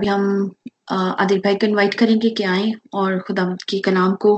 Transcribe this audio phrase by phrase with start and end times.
[0.00, 0.50] अभी हम
[0.90, 4.30] आदिल भाई को इनवाइट करेंगे कि आए और खुदा के कलाम को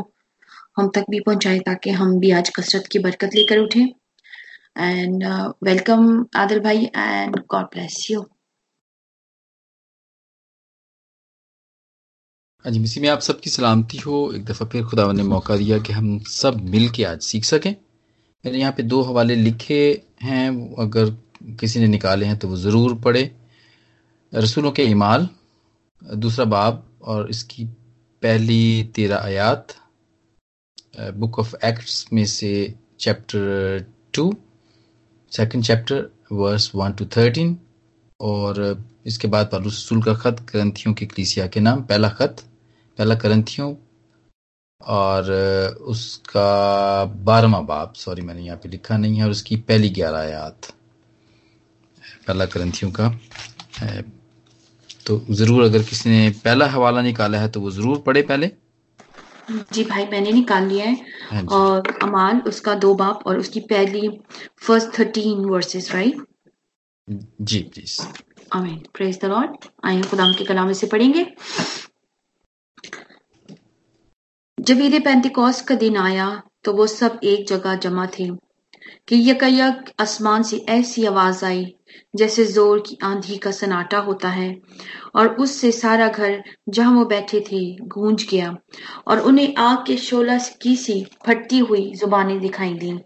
[0.76, 3.84] हम तक भी पहुँचाए ताकि हम भी आज कसरत की बरकत लेकर उठें।
[4.78, 5.24] एंड
[5.64, 8.24] वेलकम आदिल भाई एंड गॉड ब्लेस यू
[12.64, 15.92] जी मिसी में आप सबकी सलामती हो। एक दफ़ा फिर खुदा ने मौका दिया कि
[15.92, 17.74] हम सब मिल के आज सीख सकें।
[18.44, 19.80] मैंने यहाँ पे दो हवाले लिखे
[20.22, 20.48] हैं
[20.86, 21.10] अगर
[21.60, 23.24] किसी ने निकाले हैं तो वो ज़रूर पढ़े।
[24.32, 25.28] रसूलों के इमाल।
[26.02, 27.64] दूसरा बाब और इसकी
[28.22, 29.74] पहली तेरह आयात
[31.16, 32.52] बुक ऑफ़ एक्ट्स में से
[33.00, 33.84] chapter
[34.14, 34.32] two
[35.32, 37.56] second chapter verse one two thirteen
[38.20, 42.44] और इसके बाद पालूस का खत ग्रंथियों के क्लीसिया के नाम, पहला खत,
[42.98, 43.74] पहला करंथियों,
[44.80, 45.30] और
[45.88, 50.66] उसका बारहवा बाब सॉरी मैंने यहाँ पे लिखा नहीं है, और उसकी पहली ग्यारह आयात,
[52.26, 53.08] पहला करंथियों का
[55.06, 58.50] तो ज़रूर अगर किसी ने पहला हवाला निकाला है तो वो ज़रूर पढ़े पहले।
[59.72, 60.96] जी भाई मैंने निकाल लिया है।
[61.30, 64.08] हाँ और अमाल उसका दो बाप और उसकी पहली
[64.62, 66.24] फ़र्स्ट थर्टीन वर्सेस राइट
[67.42, 67.84] जी जी
[68.52, 71.26] आमीन प्रेज द लॉर्ड आइए खुदाम के कलाम से पढ़ेंगे।
[74.58, 76.30] जब ईद पेंतिकॉस का दिन आया
[76.64, 78.28] तो वो सब एक जगह जमा थे।
[79.08, 81.74] कि यकायक आसमान से ऐसी आवाज़ आई,
[82.16, 84.60] जैसे ज़ोर की आंधी का सनाटा होता है,
[85.14, 88.56] और उससे सारा घर जहाँ वो बैठे थे गूंज गया,
[89.06, 93.00] और उन्हें आग के शोला की सी फटती हुई जुबानें दिखाई दी,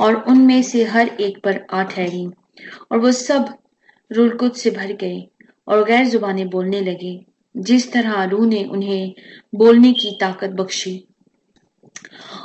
[0.00, 2.26] और उनमें से हर एक पर आ ठहरी,
[2.92, 3.54] और वो सब
[4.12, 5.28] रुलकुत से भर गए,
[5.68, 9.14] और गैर जुबानें बोलने लगे, जिस तरह रूह ने उन्हें
[9.54, 11.08] बोलने की ताकत बख्शी।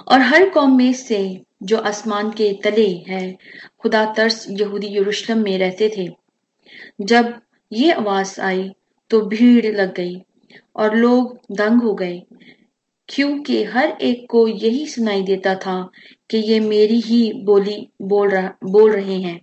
[0.08, 3.38] और हर कौम में से जो आसमान के तले है।
[3.80, 6.08] खुदा तरस यहूदी यरूशलेम में रहते थे।
[7.02, 7.34] जब
[7.72, 8.70] ये आवाज़ आई
[9.12, 10.16] तो भीड़ लग गई
[10.76, 12.22] और लोग दंग हो गए,
[13.10, 15.90] क्योंकि हर एक को यही सुनाई देता था
[16.30, 19.40] कि ये मेरी ही बोली, बोल रहा, बोल रहे हैं।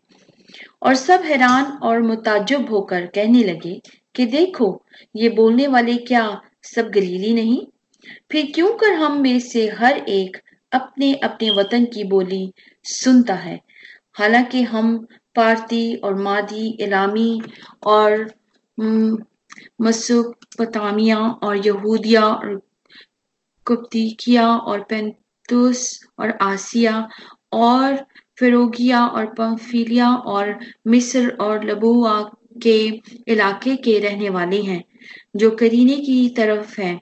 [0.83, 3.81] और सब हैरान और मुताजुब होकर कहने लगे
[4.15, 4.83] कि देखो,
[5.17, 7.61] ये बोलने वाले क्या सब गलीली नहीं?
[8.33, 10.37] फिर क्यों कर हम में से हर एक
[10.73, 12.53] अपने अपने वतन की बोली
[12.85, 13.61] सुनता है।
[14.19, 14.97] हालाँकि हम
[15.37, 17.41] पारती और मादी इलामी
[17.87, 18.27] और
[19.83, 22.61] मसोपतामिया और यहूदिया और
[23.67, 27.09] कुप्तिकिया और पेंतुस और आसिया
[27.53, 27.97] और
[28.39, 32.21] फिरोगिया और पंफिलिया और मिस्र और लबुआ
[32.63, 32.79] के
[33.33, 34.83] इलाके के रहने वाले हैं,
[35.37, 36.99] जो करीने की तरफ़ है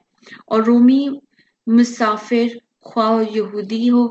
[0.48, 1.08] और रोमी
[1.66, 4.06] मुसाफिर ख्वा यहूदी हो।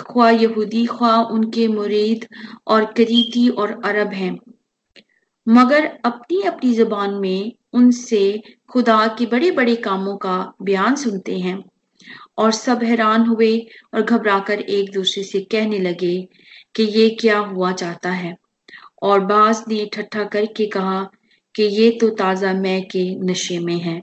[0.00, 2.26] ख्वा यहूदी ख्वा उनके मुरीद
[2.66, 4.38] और करीती और अरब हैं।
[5.46, 11.62] मगर अपनी अपनी जबान में उनसे खुदा के बड़े बड़े कामों का बयान सुनते हैं
[12.38, 13.56] और सब हैरान हुए
[13.94, 16.16] और घबराकर एक दूसरे से कहने लगे
[16.74, 18.36] कि ये क्या हुआ चाहता है?
[19.02, 21.02] और बास ने ठट्ठा करके कहा
[21.54, 24.00] कि ये तो ताज़ा मैं के नशे में है।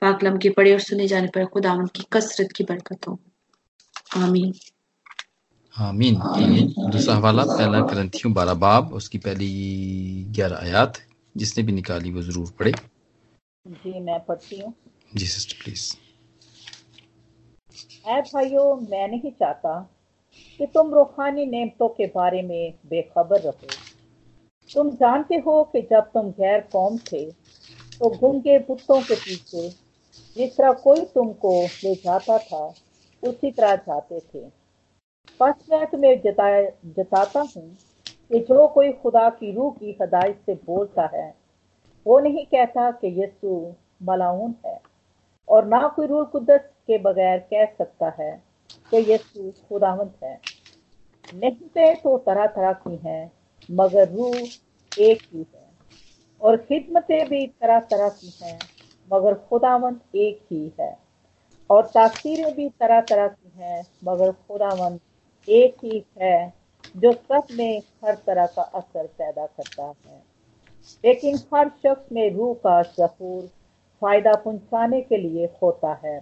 [0.00, 3.18] पाकलम के पढ़े और सुने जाने पर खुदा की कसरत की बरकत हो।
[4.10, 4.52] आमीन।
[5.74, 6.16] आमीन।
[6.90, 9.50] दूसरा हवाला पहला ग्रंथियों बारह बाब उसकी पहली
[10.34, 10.98] ग्यारह आयात
[11.34, 12.72] जिसने भी निकाली वो ज़रूर पढ़े।
[13.66, 14.72] जी मैं पढ़ती हूँ।
[15.16, 15.94] जी सिस्टर प्लीज़।
[18.06, 19.78] ऐ भाइयों मैं नहीं चाहता
[20.60, 23.68] कि तुम रूहानी नेमतों के बारे में बेखबर रहो।
[24.70, 27.24] तुम जानते हो कि जब तुम गैर कौम थे
[28.00, 29.68] तो गुंगे बुतों के पीछे
[30.36, 31.52] जिस तरह कोई तुमको
[31.84, 32.66] ले जाता था
[33.22, 34.44] उसी तरह जाते थे।
[35.40, 37.76] बस मैं तुम्हें जताया, जताता हूँ
[38.30, 41.34] कि जो कोई खुदा की रूह की हदायत से बोलता है,
[42.06, 44.80] वो नहीं कहता कि यीशु मलाउन है
[45.48, 48.32] और ना कोई रूह कुदस के बगैर कह सकता है
[48.92, 50.40] कि यीशु खुदावंत है।
[51.34, 53.32] नहीं तो तरह तरह की हैं,
[53.70, 54.48] मगर रूह
[54.98, 55.68] एक ही है
[56.40, 58.58] और खिदमतें भी तरह तरह की हैं,
[59.10, 61.09] मगर खुदावंत एक ही है।
[61.70, 65.00] और तासीरें भी तरह तरह की हैं, मगर खुदावंत
[65.48, 66.52] एक ही है,
[66.94, 70.22] जो सब में हर तरह का असर पैदा करता है।
[71.04, 73.46] लेकिन हर शख्स में रूह का शहूर
[74.02, 76.18] फ़ायदा पहुँचाने के लिए होता है,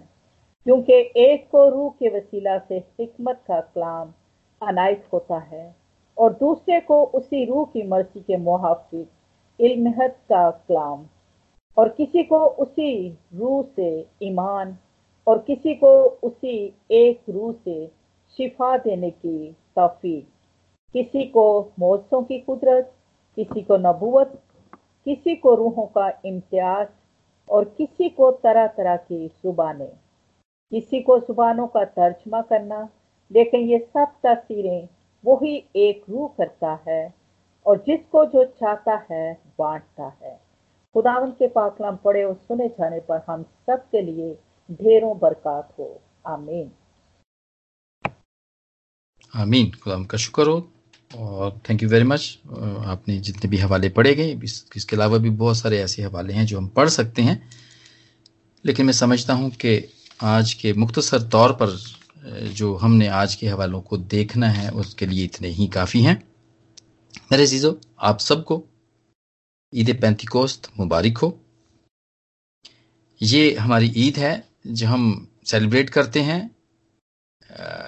[0.65, 4.13] क्योंकि एक को रूह के वसीला से हिकमत का कलाम
[4.61, 5.75] अनायत होता है
[6.17, 9.07] और दूसरे को उसी रूह की मर्ज़ी के मुहाफिक
[9.59, 11.05] इल्महत का कलाम
[11.77, 13.89] और किसी को उसी रूह से
[14.23, 14.77] ईमान
[15.29, 17.91] और किसी को उसी एक रूह से
[18.37, 20.27] शिफा देने की तोफीक।
[20.93, 22.93] किसी को मौसों की कुदरत,
[23.35, 24.41] किसी को नबूवत,
[25.05, 26.87] किसी को रूहों का इम्तियाज़
[27.49, 29.91] और किसी को तरह तरह की जुबानें।
[30.71, 32.89] किसी को जुबानों का तर्जमा करना,
[33.31, 34.87] लेकिन ये सब तस्वीरें
[35.25, 37.13] वही एक रूह करता है
[37.65, 40.39] और जिसको जो चाहता है बांटता है।
[40.93, 44.37] खुदावन के पाकलाम पड़े और सुने जाने पर हम सब के लिए
[44.69, 46.71] ढेरों बरकत हो। आमीन।
[49.33, 50.71] आमीन। खुदा का शुक्र हो
[51.11, 55.29] और थैंक यू वेरी मच आपने जितने भी हवाले पढ़े गए इस, इसके अलावा भी
[55.29, 57.49] बहुत सारे ऐसे हवाले हैं जो हम पढ़ सकते हैं।
[58.65, 59.93] लेकिन मैं समझता हूँ कि
[60.23, 61.77] आज के मुख्तसर तौर पर
[62.53, 66.15] जो हमने आज के हवालों को देखना है उसके लिए इतने ही काफ़ी हैं।
[67.31, 68.63] मेरे चीज़ों आप सबको
[69.73, 71.37] ईद पैंतीकोस्त मुबारक हो।
[73.21, 76.41] ये हमारी ईद है जो हम सेलिब्रेट करते हैं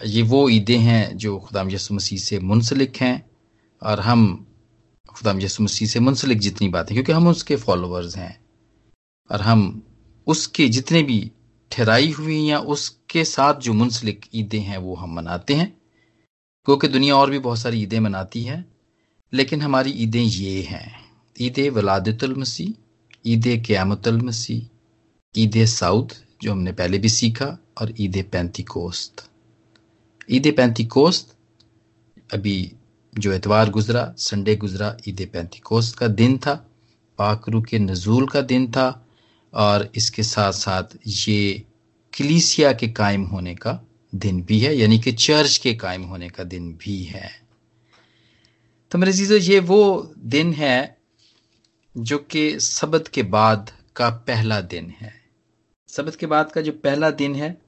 [0.06, 3.16] ये वो ईदें हैं जो खुदाम यसु मसीह से मुंसलिक हैं
[3.82, 4.24] और हम
[5.10, 8.40] खुदाम यसु मसीह से मुंसलिक जितनी बातें, क्योंकि हम उसके फॉलोअर्स हैं
[9.30, 9.62] और हम
[10.28, 11.20] उसके जितने भी
[11.72, 15.70] ठहराई हुई या उसके साथ जो मुंसलिक ईदें हैं वो हम मनाते हैं,
[16.68, 18.66] क्योंकि दुनिया और भी बहुत सारी ईदें मनाती है,
[19.34, 21.00] लेकिन हमारी ईदें ये हैं।
[21.36, 22.74] ईद वलादतुल मसीह,
[23.28, 24.68] ईद क़्यामतुल मसीह,
[25.36, 29.30] ईद साउद जो हमने पहले भी सीखा, और ईद पैंती कोस्त
[30.32, 31.36] ईद पैंती कोस्त
[32.34, 32.72] अभी
[33.14, 36.54] जो एतवार गुजरा, संडे गुजरा, ईद पैंती कोस्त का दिन था
[37.20, 39.08] पाकरू के नजूल का दिन था,
[39.54, 41.64] और इसके साथ साथ ये
[42.14, 43.80] कलीसिया के कायम होने का
[44.16, 47.30] दिन भी है, यानी कि चर्च के कायम होने का दिन भी है।
[48.92, 50.98] तो मेरे चीज़ों ये वो दिन है
[51.98, 55.21] जो कि सबत के बाद का पहला दिन है।
[55.92, 57.62] सबत के बाद का जो पहला दिन है,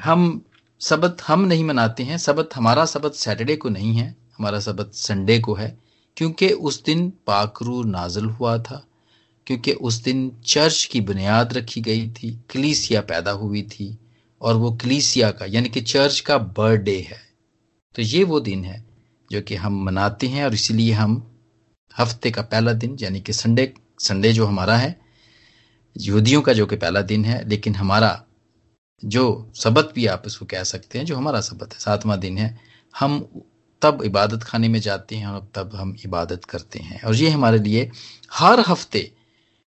[0.00, 0.44] हम
[0.80, 5.38] सबत हम नहीं मनाते हैं, सबत हमारा सबत सैटरडे को नहीं है, हमारा सबत संडे
[5.38, 5.78] को है,
[6.16, 8.86] क्योंकि उस दिन पाकरू नाजल हुआ था,
[9.46, 13.98] क्योंकि उस दिन चर्च की बुनियाद रखी गई थी, कलीसिया पैदा हुई थी,
[14.40, 17.20] और वो कलीसिया का, यानी कि चर्च का बर्थडे है।
[17.94, 18.84] तो ये वो दिन है,
[19.30, 21.40] जो कि हम मनाते हैं, और इसीलिए हम
[21.98, 25.01] हफ़्ते का पहला दिन, यानी कि संडे संडे जो हमारा है
[25.96, 28.24] यहूदियों का जो कि पहला दिन है, लेकिन हमारा
[29.02, 32.58] जो सबत भी आप इसको कह सकते हैं, जो हमारा सबत है, सातवां दिन है,
[32.94, 33.42] हम
[33.82, 37.58] तब इबादत खाने में जाते हैं और तब हम इबादत करते हैं। और ये हमारे
[37.58, 37.90] लिए
[38.32, 39.10] हर हफ़्ते,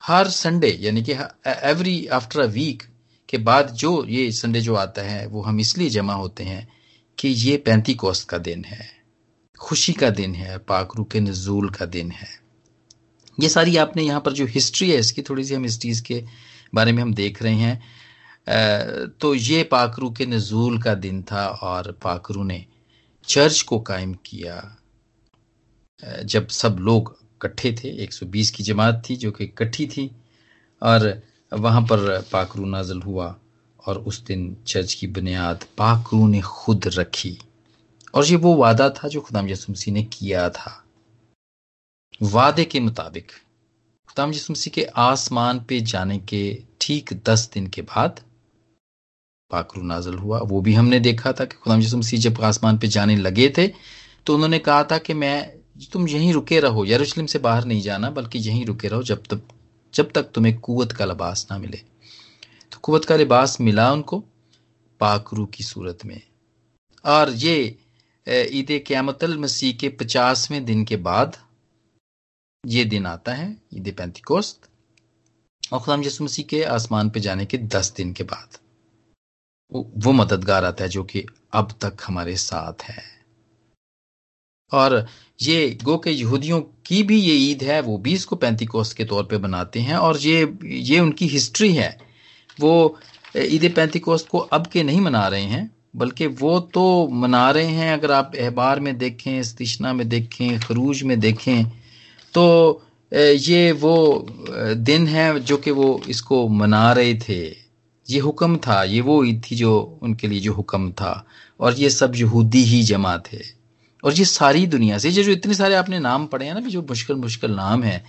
[0.03, 1.13] हर संडे, यानी कि
[1.47, 2.83] एवरी आफ्टर अ वीक
[3.29, 6.69] के बाद जो ये संडे जो आता है, वो हम इसलिए जमा होते हैं
[7.19, 8.89] कि ये पैंती कोस्त का दिन है,
[9.61, 12.46] खुशी का दिन है पाकरू के नजूल का दिन है।
[13.39, 16.23] ये सारी आपने यहाँ पर जो हिस्ट्री है, इसकी थोड़ी सी हम हिस्ट्रीज के
[16.75, 21.91] बारे में हम देख रहे हैं। तो ये पाकरू के नजूल का दिन था और
[22.03, 22.65] पाकरू ने
[23.25, 24.77] चर्च को कायम किया।
[26.25, 30.11] जब सब लोग इकट्ठे थे 120 की जमात थी जो कि इकट्ठी थी
[30.83, 31.23] और
[31.53, 33.35] वहाँ पर पाकरू नाजल हुआ
[33.87, 37.39] और उस दिन चर्च की बुनियाद पाकरू ने खुद रखी।
[38.15, 40.83] और ये वो वादा था जो खुदाम यसुमसी ने किया था।
[42.15, 43.31] वादे के मुताबिक,
[44.09, 46.43] खुदाम यसुमसी के आसमान पे जाने के
[46.81, 48.21] ठीक दस दिन के बाद
[49.51, 53.17] पाकरू नाजल हुआ। वो भी हमने देखा था कि खुदाम यसुमसी जब आसमान पे जाने
[53.17, 53.67] लगे थे
[54.27, 55.53] तो उन्होंने कहा था कि मैं,
[55.93, 59.43] तुम यहीं रुके रहो, यरूशलेम से बाहर नहीं जाना, बल्कि यहीं रुके रहो जब तक
[59.95, 61.77] जब तक तुम्हें कुवत का लिबास ना मिले।
[62.73, 64.19] तो कुवत का लिबास मिला उनको
[65.01, 66.21] पाकरू की सूरत में।
[67.05, 67.57] और ये
[68.27, 71.37] ईद क्यामतल मसीह के पचासवें दिन के बाद
[72.67, 74.69] ये दिन आता है ईद पैंतीकोस्त
[75.73, 78.59] और खुदाम यसु मसीह के आसमान पे जाने के दस दिन के बाद।
[79.97, 83.05] वो मददगार आता है जो कि अब तक हमारे साथ है।
[84.73, 85.07] और
[85.43, 89.25] ये गो के यहूदियों की भी ये ईद है, वो भी इसको पैंतीकोस्त के तौर
[89.25, 91.99] पे बनाते हैं, और ये ये उनकी हिस्ट्री है।
[92.61, 92.99] वो,
[93.37, 97.93] ईद पैंतीकोस्त को अब के नहीं मना रहे हैं, बल्कि वो तो मना रहे हैं,
[97.93, 101.86] अगर आप अहबार में देखें स्तिशना में देखें, खरूज में देखें
[102.37, 104.27] तो ये वो
[104.79, 107.45] दिन है जो कि वो इसको मना रहे थे।
[108.07, 111.27] ये हुक्म था, ये वो ईद थी जो उनके लिए जो हुक्म था।
[111.61, 113.41] और ये सब यहूदी ही जमा थे।
[114.03, 116.83] और ये सारी दुनिया से, ये जो इतने सारे आपने नाम पढ़े हैं ना, जो
[116.83, 118.05] मुश्किल मुश्किल नाम है,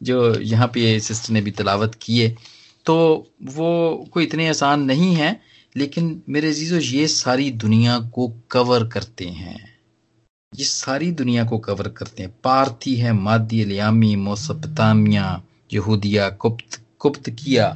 [0.00, 2.34] जो यहाँ पे सिस्टर ने भी तलावत किए
[2.86, 2.94] तो
[3.44, 5.40] वो कोई इतने आसान नहीं है,
[5.76, 9.71] लेकिन मेरे जीजो ये सारी दुनिया को कवर करते हैं।
[10.52, 15.42] ये सारी दुनिया को कवर करते हैं। पार्थी है, मादी लियामी मोसपतामिया,
[15.72, 17.68] यहूदिया कुप्त कुप्त किया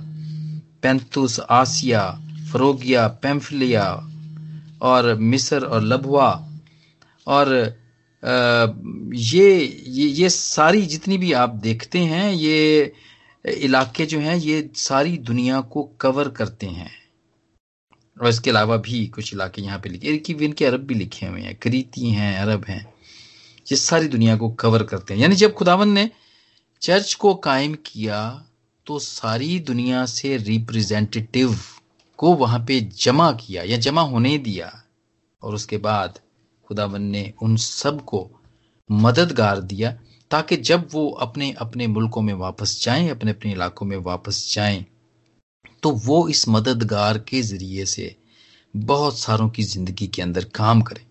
[0.82, 2.02] पेंतुस, आसिया,
[2.52, 3.84] फरोगिया, पेम्फलिया
[4.82, 6.30] और मिस्र और लभवा
[7.26, 7.48] और
[8.22, 9.48] ये
[9.88, 12.92] ये ये सारी जितनी भी आप देखते हैं, ये
[13.44, 16.90] इलाके जो हैं, ये सारी दुनिया को कवर करते हैं।
[18.16, 21.40] और इसके अलावा भी कुछ इलाके यहाँ पे लिखे, कि इनके अरब भी लिखे हुए
[21.40, 22.84] हैं क्रीती हैं, अरब हैं,
[23.66, 26.10] ये सारी दुनिया को कवर करते हैं। यानी जब खुदावन ने
[26.82, 28.20] चर्च को कायम किया
[28.86, 31.56] तो सारी दुनिया से रिप्रेजेंटेटिव
[32.18, 34.72] को वहाँ पे जमा किया, या जमा होने दिया।
[35.42, 36.18] और उसके बाद
[36.68, 38.28] खुदावन ने उन सबको
[38.90, 39.90] मददगार दिया,
[40.30, 44.84] ताकि जब वो अपने अपने मुल्कों में वापस जाएँ अपने अपने इलाकों में वापस जाएँ
[45.86, 48.14] तो वो इस मददगार के ज़रिए से
[48.74, 51.04] बहुत सारों की ज़िंदगी के अंदर काम करें।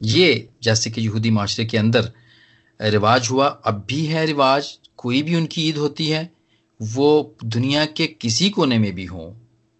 [0.00, 2.10] ये जैसे कि यहूदी माशरे के अंदर
[2.80, 6.30] रिवाज हुआ, अब भी है रिवाज, कोई भी उनकी ईद होती है,
[6.80, 9.24] वो दुनिया के किसी कोने में भी हो,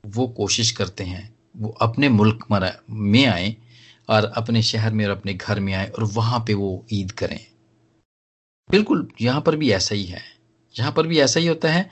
[0.04, 2.46] वो कोशिश करते हैं, वो अपने मुल्क
[2.90, 3.54] में आए
[4.08, 7.38] और अपने शहर में और अपने घर में आए और वहाँ पे वो ईद करें।
[8.70, 10.22] बिल्कुल, यहाँ पर भी ऐसा ही है।
[10.74, 11.88] यहाँ पर भी ऐसा ही होता है।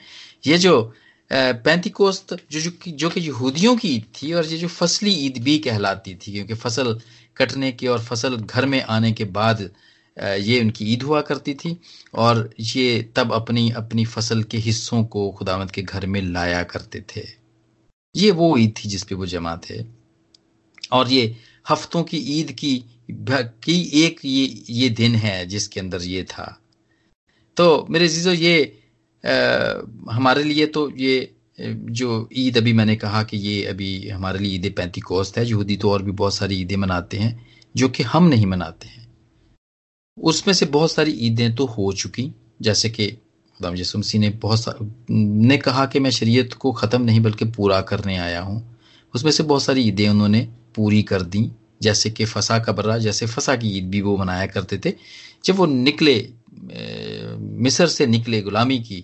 [0.47, 0.93] ये जो
[1.31, 5.57] पैंतीकोस्त जो जो जो कि यहूदियों की ईद थी और ये जो फसली ईद भी
[5.59, 6.99] कहलाती थी, क्योंकि फ़सल
[7.37, 9.69] कटने के और फ़सल घर में आने के बाद
[10.17, 11.77] ये उनकी ईद हुआ करती थी
[12.15, 17.03] और ये तब अपनी अपनी फ़सल के हिस्सों को खुदावंत के घर में लाया करते
[17.15, 17.27] थे।
[18.15, 19.83] ये वो ईद थी जिसपे वो जमा थे।
[20.91, 22.77] और ये हफ्तों की ईद की
[23.11, 26.45] की एक ये ये दिन है जिसके अंदर ये था।
[27.57, 28.55] तो मेरे जीजो ये
[29.23, 34.73] हमारे लिए तो ये जो ईद अभी मैंने कहा कि ये अभी हमारे लिए ईद
[34.77, 38.27] पैंती कोस्त है, यहूदी तो और भी बहुत सारी ईदें मनाते हैं, जो कि हम
[38.27, 39.07] नहीं मनाते हैं।
[40.17, 44.75] उसमें से बहुत सारी ईदें तो हो चुकी, जैसे कि खुदाम यसुमसी ने बहुत
[45.09, 48.61] ने कहा कि मैं शरीयत को ख़त्म नहीं बल्कि पूरा करने आया हूँ।
[49.13, 51.49] उसमें से बहुत सारी ईदें उन्होंने पूरी कर दी,
[51.81, 54.93] जैसे कि फसा का बर्रा, जैसे फसा की ईद भी वो मनाया करते थे,
[55.45, 56.15] जब वो निकले
[56.53, 59.03] मिस्र से निकले गुलामी की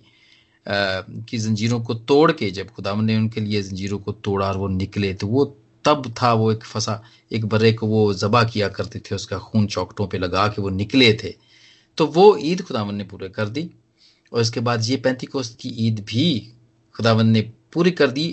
[0.65, 4.67] की जंजीरों को तोड़ के, जब खुदावन ने उनके लिए जंजीरों को तोड़ा और वो
[4.67, 5.45] निकले तो वो
[5.85, 7.01] तब था वो एक फंसा,
[7.31, 10.69] एक बर्रे को वो जबा किया करते थे, उसका खून चौकटों पे लगा के वो
[10.69, 11.33] निकले थे।
[11.97, 13.69] तो वो ईद खुदावन ने पूरे कर दी,
[14.31, 16.27] और इसके बाद ये पैंतीकोस्त की ईद भी
[16.95, 17.41] खुदावन ने
[17.73, 18.27] पूरी कर दी।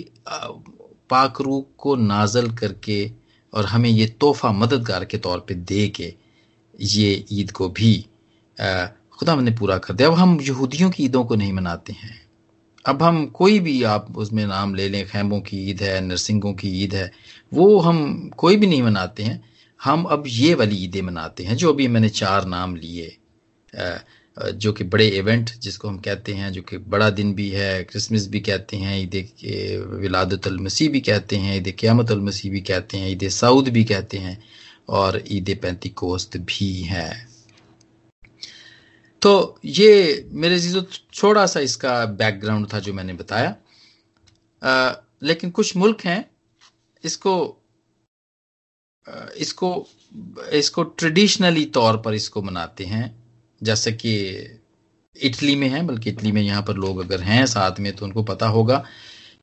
[1.09, 2.99] पाकरू को नाजल करके
[3.53, 6.13] और हमें ये तोहफा मददगार के तौर पे दे के
[6.79, 7.93] ये ईद को भी
[9.19, 12.21] खुदा ने पूरा कर दिया। अब हम यहूदियों की ईदों को नहीं मनाते हैं।
[12.85, 16.69] अब हम कोई भी आप उसमें नाम ले लें खैमों की ईद है, नरसिंगों की
[16.83, 17.11] ईद है,
[17.51, 19.43] वो हम कोई भी नहीं मनाते हैं।
[19.81, 23.15] हम अब ये वाली ईदें मनाते हैं, जो अभी मैंने चार नाम लिए।
[24.37, 28.27] जो कि बड़े इवेंट, जिसको हम कहते हैं, जो कि बड़ा दिन भी है, क्रिसमस
[28.27, 29.15] भी कहते हैं, ईद
[30.01, 34.37] विलादतलमसीह भी कहते हैं, ईद क़्यामतलमसीह भी कहते हैं, ईद सऊद भी कहते हैं,
[34.89, 37.26] और ईद पैंती कोस्त भी है।
[39.21, 40.81] तो ये मेरे जीजो
[41.23, 43.55] थोड़ा सा इसका बैकग्राउंड था जो मैंने बताया।
[44.61, 44.93] आ,
[45.23, 46.23] लेकिन कुछ मुल्क हैं
[47.03, 47.33] इसको
[49.37, 49.87] इसको
[50.53, 53.05] इसको ट्रेडिशनली तौर पर इसको मनाते हैं।
[53.61, 54.13] जैसे कि
[55.15, 58.23] इटली में है बल्कि इटली में यहाँ पर लोग अगर हैं साथ में तो उनको
[58.23, 58.83] पता होगा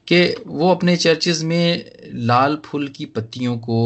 [0.08, 1.90] कि वो अपने चर्चेज में
[2.26, 3.78] लाल फूल की पत्तियों को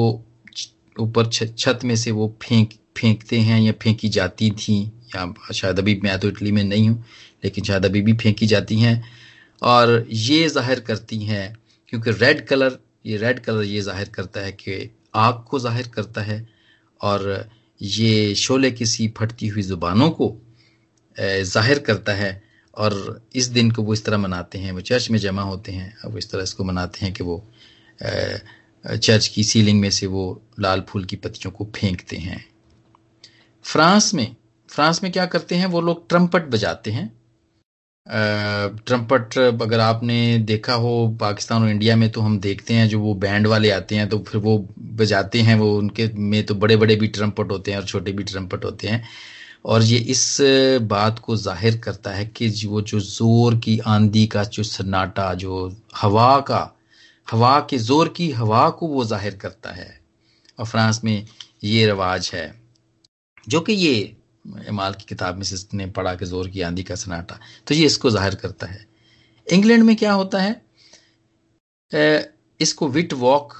[0.96, 4.78] ऊपर छत में से वो फेंक फेंकते हैं या फेंकी जाती थी।
[5.16, 7.04] या शायद अभी मैं तो इटली में नहीं हूँ,
[7.44, 9.02] लेकिन शायद अभी भी फेंकी जाती हैं।
[9.62, 11.56] और ये ज़ाहिर करती हैं,
[11.88, 16.22] क्योंकि रेड कलर ये रेड कलर ये ज़ाहिर करता है कि आग को ज़ाहिर करता
[16.22, 16.46] है,
[17.00, 17.48] और
[17.80, 20.36] ये शोले किसी फटती हुई ज़ुबानों को
[21.16, 22.30] ज़ाहिर करता है।
[22.76, 25.94] और इस दिन को वो इस तरह मनाते हैं, वो चर्च में जमा होते हैं
[26.04, 27.44] वो इस तरह इसको मनाते हैं कि वो
[28.84, 30.24] चर्च की सीलिंग में से वो
[30.60, 32.44] लाल फूल की पत्तियों को फेंकते हैं।
[33.64, 34.36] फ्रांस में
[34.68, 37.06] फ्रांस में क्या करते हैं, वो लोग ट्रम्पट बजाते हैं।
[38.06, 43.14] ट्रम्पट अगर आपने देखा हो पाकिस्तान और इंडिया में तो हम देखते हैं, जो वो
[43.16, 46.96] बैंड वाले आते हैं तो फिर वो बजाते हैं, वो उनके में तो बड़े बड़े
[46.96, 49.02] भी ट्रम्पट होते हैं और छोटे भी ट्रम्पट होते हैं।
[49.64, 50.36] और ये इस
[50.82, 55.76] बात को ज़ाहिर करता है कि वो जो ज़ोर की आंधी का, जो सन्नाटा, जो
[55.96, 56.74] हवा का,
[57.26, 59.88] हवा के ज़ोर की हवा को वो ज़ाहिर करता है।
[60.58, 61.26] और फ्रांस में
[61.64, 62.54] ये रवाज है,
[63.46, 64.16] जो कि ये
[64.68, 68.10] इमाल की किताब में ने पढ़ा के ज़ोर की आंधी का सनाटा तो ये इसको
[68.10, 68.86] ज़ाहिर करता है।
[69.46, 70.60] इंग्लैंड में क्या होता है?
[72.60, 73.52] इसको विट वॉक,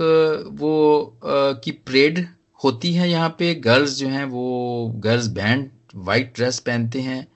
[0.52, 2.26] वो की परेड
[2.64, 7.26] होती है यहाँ पे। गर्ल्स जो हैं, वो गर्ल्स बैंड, वाइट ड्रेस पहनते हैं।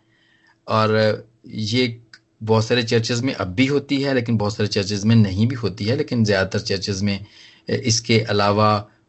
[0.66, 2.00] और ये
[2.42, 5.54] बहुत सारे चर्चेज में अब भी होती है, लेकिन बहुत सारे चर्चेज में नहीं भी
[5.56, 7.26] होती है, लेकिन ज़्यादातर चर्चेज में
[7.68, 8.68] इसके अलावा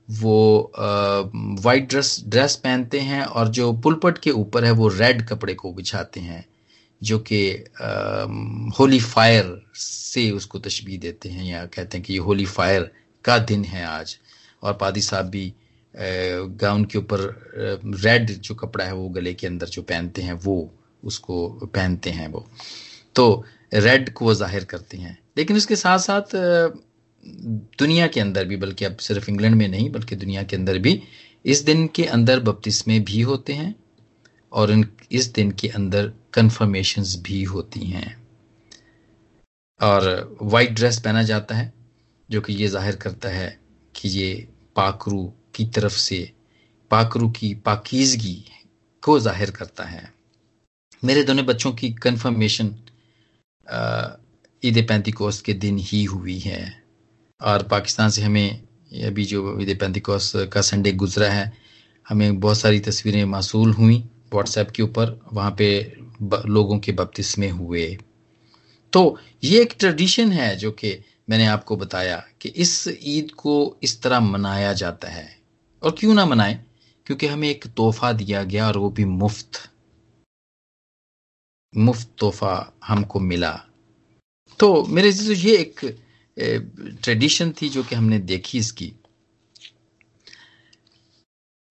[0.10, 0.72] वो
[1.64, 5.72] वाइट ड्रेस ड्रेस पहनते हैं और जो पुलपट के ऊपर है वो रेड कपड़े को
[5.74, 6.46] बिछाते हैं,
[7.02, 7.42] जो कि
[8.80, 12.92] होली फायर से उसको तशबी देते हैं या कहते हैं कि ये होली फायर
[13.26, 14.18] का दिन है आज।
[14.64, 15.54] और पादी साहब भी
[15.94, 17.20] गाउन के ऊपर
[18.04, 20.56] रेड जो कपड़ा है वो गले के अंदर जो पहनते हैं वो
[21.04, 22.46] उसको पहनते हैं वो।
[23.16, 23.44] तो
[23.74, 26.36] रेड को ज़ाहिर करते हैं। लेकिन उसके साथ साथ
[27.24, 31.02] दुनिया के अंदर भी, बल्कि अब सिर्फ़ इंग्लैंड में नहीं, बल्कि दुनिया के अंदर भी,
[31.46, 33.76] इस दिन के अंदर बपतिस्मे भी होते हैं
[34.52, 38.24] और इन, इस दिन के अंदर कन्फर्मेशन भी होती हैं।
[39.82, 41.74] और वाइट ड्रेस पहना जाता है,
[42.30, 43.60] जो कि ये ज़ाहिर करता है
[43.96, 46.32] कि ये पाकरू की तरफ़ से
[46.92, 48.46] पाकरू की पाकिजगी
[49.04, 50.14] को ज़ाहिर करता है।
[51.04, 52.76] मेरे दोनों बच्चों की कन्फर्मेशन
[54.64, 56.83] ईद पैंतीकोस के दिन ही हुई है।
[57.44, 58.62] और पाकिस्तान से हमें
[59.06, 61.54] अभी जो ईद पैंतीकोस का संडे गुजरा है,
[62.10, 63.98] हमें बहुत सारी तस्वीरें मासूल हुई
[64.34, 65.98] व्हाट्सएप के ऊपर, वहाँ पे
[66.46, 67.98] लोगों के बपतिस्मे हुए।
[68.94, 74.02] तो ये एक ट्रेडिशन है जो कि मैंने आपको बताया कि इस ईद को इस
[74.02, 75.40] तरह मनाया जाता है।
[75.84, 76.66] और क्यों ना मनाए?
[77.06, 79.70] क्योंकि हमें एक तोहफा दिया गया और वो भी मुफ़्त।
[81.78, 83.66] मुफ़्त तोहफा हमको मिला।
[84.60, 86.03] तो मेरे ये एक
[86.38, 88.94] ट्रेडिशन थी जो कि हमने देखी इसकी।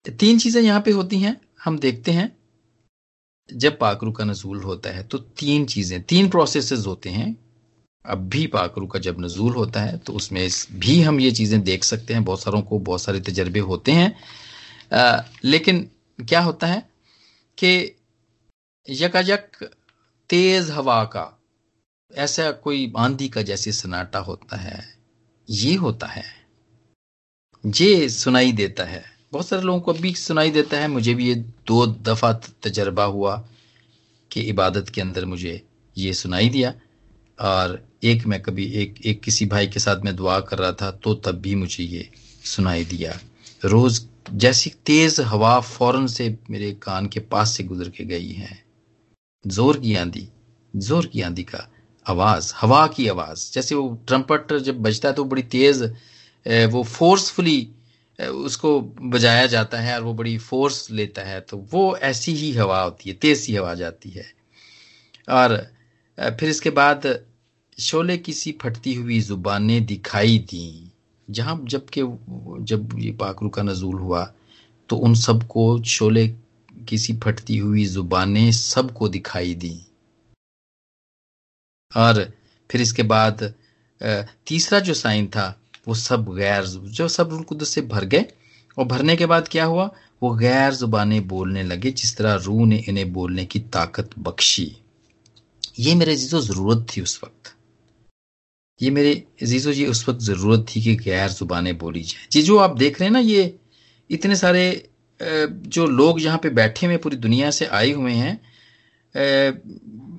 [0.05, 2.31] तीन चीज़ें यहाँ पे होती हैं हम देखते हैं।
[3.49, 7.35] जब पाकरू का नजूल होता है तो तीन चीज़ें तीन प्रोसेसेस होते हैं।
[8.05, 11.83] अब भी पाकरू का जब नजूल होता है तो उसमें भी हम ये चीज़ें देख
[11.83, 14.15] सकते हैं। बहुत सारों को बहुत सारे तजर्बे होते हैं।
[14.93, 15.89] आ, लेकिन
[16.19, 16.79] क्या होता है
[17.57, 17.95] कि
[18.87, 19.63] यकायक
[20.29, 21.23] तेज हवा का
[22.13, 24.83] ऐसा कोई आंधी का जैसे सन्नाटा होता है,
[25.47, 26.23] ये होता है।
[27.63, 29.03] ये सुनाई देता है।
[29.33, 31.35] बहुत सारे लोगों को अभी सुनाई देता है। मुझे भी ये
[31.67, 32.31] दो दफ़ा
[32.63, 33.35] तजर्बा हुआ
[34.31, 35.61] कि इबादत के अंदर मुझे
[35.97, 36.73] ये सुनाई दिया।
[37.39, 40.91] और एक मैं कभी एक एक किसी भाई के साथ मैं दुआ कर रहा था
[40.93, 42.09] तो तब भी मुझे ये
[42.45, 43.19] सुनाई दिया।
[43.61, 44.01] रोज
[44.33, 48.57] जैसी तेज हवा फ़ौरन से मेरे कान के पास से गुजर के गई है।
[49.45, 50.27] ज़ोर की आंधी,
[50.73, 51.67] ज़ोर की आंधी का
[52.05, 55.81] आवाज़, हवा की आवाज़। जैसे वो ट्रम्पट जब बजता है तो बड़ी तेज
[56.71, 57.67] वो फोर्सफुली
[58.19, 62.81] उसको बजाया जाता है और वो बड़ी फोर्स लेता है। तो वो ऐसी ही हवा
[62.81, 64.25] होती है, तेज सी हवा जाती है।
[65.31, 65.55] और
[66.39, 67.07] फिर इसके बाद
[67.77, 70.91] शोले की सी फटती हुई जुबानें दिखाई दी।
[71.27, 72.01] जहाँ जबकि
[72.65, 74.23] जब ये पाखरू का नजूल हुआ
[74.89, 76.27] तो उन सबको शोले
[76.89, 79.75] किसी फटती हुई जुबानें सबको दिखाई दी।
[81.93, 82.31] और
[82.69, 83.53] फिर इसके बाद
[84.47, 88.25] तीसरा जो साइन था, वो सब गैर जो सब रुल से भर गए,
[88.77, 89.89] और भरने के बाद क्या हुआ?
[90.21, 94.71] वो गैर जुबाने बोलने लगे, जिस तरह रूह ने इन्हें बोलने की ताकत बख्शी।
[95.79, 97.53] ये मेरे जीजो ज़रूरत थी उस वक्त।
[98.79, 99.11] ये मेरे
[99.43, 102.99] जीजो जी उस वक्त ज़रूरत थी कि गैर जुबाने बोली जाए। जी, जो आप देख
[102.99, 103.55] रहे हैं ना, ये
[104.09, 108.35] इतने सारे जो लोग यहाँ पे बैठे हुए पूरी दुनिया से आए हुए हैं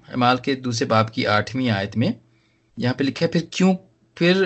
[0.08, 2.14] हिमाल के दूसरे बाप की आठवीं आयत में
[2.78, 3.74] यहाँ पे लिखा है, फिर क्यों?
[4.16, 4.36] फिर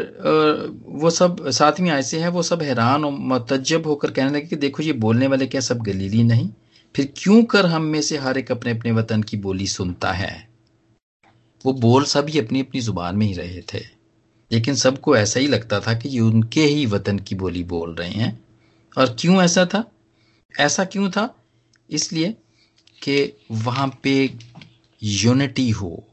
[0.83, 4.57] वो सब, सातवीं आयत से है, वो सब हैरान और मतजब होकर कहने लगे कि
[4.57, 6.49] देखो ये बोलने वाले क्या सब गलीली नहीं?
[6.95, 10.49] फिर क्यों कर हम में से हर एक अपने अपने वतन की बोली सुनता है?
[11.65, 13.79] वो बोल सभी अपनी अपनी ज़ुबान में ही रहे थे,
[14.51, 18.11] लेकिन सबको ऐसा ही लगता था कि ये उनके ही वतन की बोली बोल रहे
[18.11, 18.39] हैं।
[18.93, 19.85] और क्यों ऐसा था?
[20.55, 21.35] ऐसा क्यों था?
[21.91, 22.35] इसलिए
[23.03, 24.27] कि वहाँ पे
[25.03, 26.09] यूनिटी हो,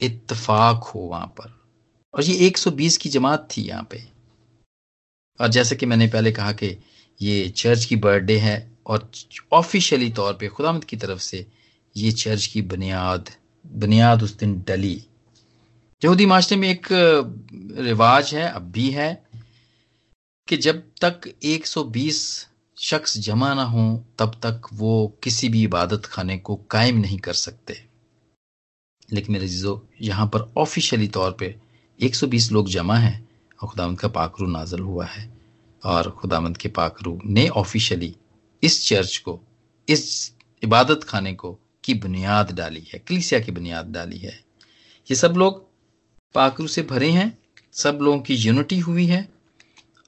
[0.00, 1.64] इत्तेफाक हो वहाँ पर।
[2.14, 4.02] और ये 120 की जमात थी यहाँ पे।
[5.40, 6.78] और जैसे कि मैंने पहले कहा कि
[7.22, 9.10] ये चर्च की बर्थडे है और
[9.52, 11.46] ऑफिशियली तौर पे खुदामद की तरफ़ से
[11.96, 13.30] ये चर्च की बुनियाद
[13.66, 15.04] बुनियाद उस दिन डली।
[16.04, 16.86] यहूदी माशरे में एक,
[17.78, 19.24] रिवाज है, अब भी है,
[20.48, 26.38] कि जब तक 120 शख्स जमा ना हो, तब तक वो किसी भी इबादत खाने
[26.38, 27.86] को कायम नहीं कर सकते।
[29.12, 31.56] लेकिन मेरे जीजो यहाँ पर ऑफिशियली तौर पे
[32.00, 33.28] 120 लोग जमा हैं
[33.62, 35.34] और खुदावंद का पाकरू नाजल हुआ है।
[35.84, 38.16] और खुदावंद के पाकरू ने ऑफिशियली
[38.62, 39.40] इस चर्च को,
[39.88, 44.44] इस इबादत खाने को की बुनियाद डाली है, कलीसिया की बुनियाद डाली है।
[45.10, 45.68] ये सब लोग
[46.34, 47.38] पाकरू से भरे हैं,
[47.72, 49.28] सब लोगों की यूनिटी हुई है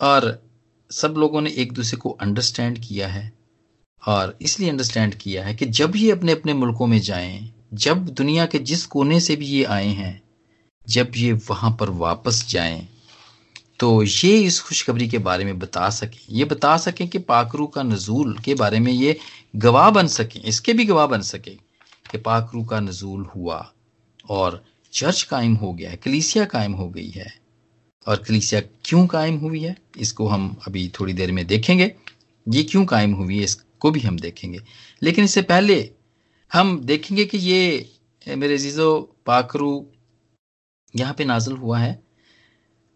[0.01, 0.46] और
[0.91, 3.33] सब लोगों ने एक दूसरे को अंडरस्टैंड किया है
[4.03, 8.47] और इसलिए अंडरस्टैंड किया है कि जब ये अपने अपने मुल्कों में जाएँ, जब दुनिया
[8.47, 10.23] के जिस कोने से भी ये आए हैं,
[10.87, 12.87] जब ये वहाँ पर वापस जाएँ
[13.81, 17.83] तो ये इस खुशखबरी के बारे में बता सकें। ये बता सकें कि पाकरू का
[17.83, 19.17] नजूल के बारे में ये
[19.57, 21.51] गवाह बन सकें, इसके भी गवाह बन सके
[22.11, 23.59] कि पाकरू का नजूल हुआ
[24.31, 27.33] और चर्च कायम हो गया है कलीसिया कायम हो गई है।
[28.07, 31.93] और कलीसिया क्यों कायम हुई है, इसको हम अभी थोड़ी देर में देखेंगे।
[32.47, 34.61] ये क्यों कायम हुई है, इसको भी हम देखेंगे।
[35.03, 35.79] लेकिन इससे पहले
[36.53, 38.89] हम देखेंगे कि ये मेरे जीजो
[39.27, 39.87] पाकरू
[40.95, 42.03] यहाँ पे नाजल हुआ है।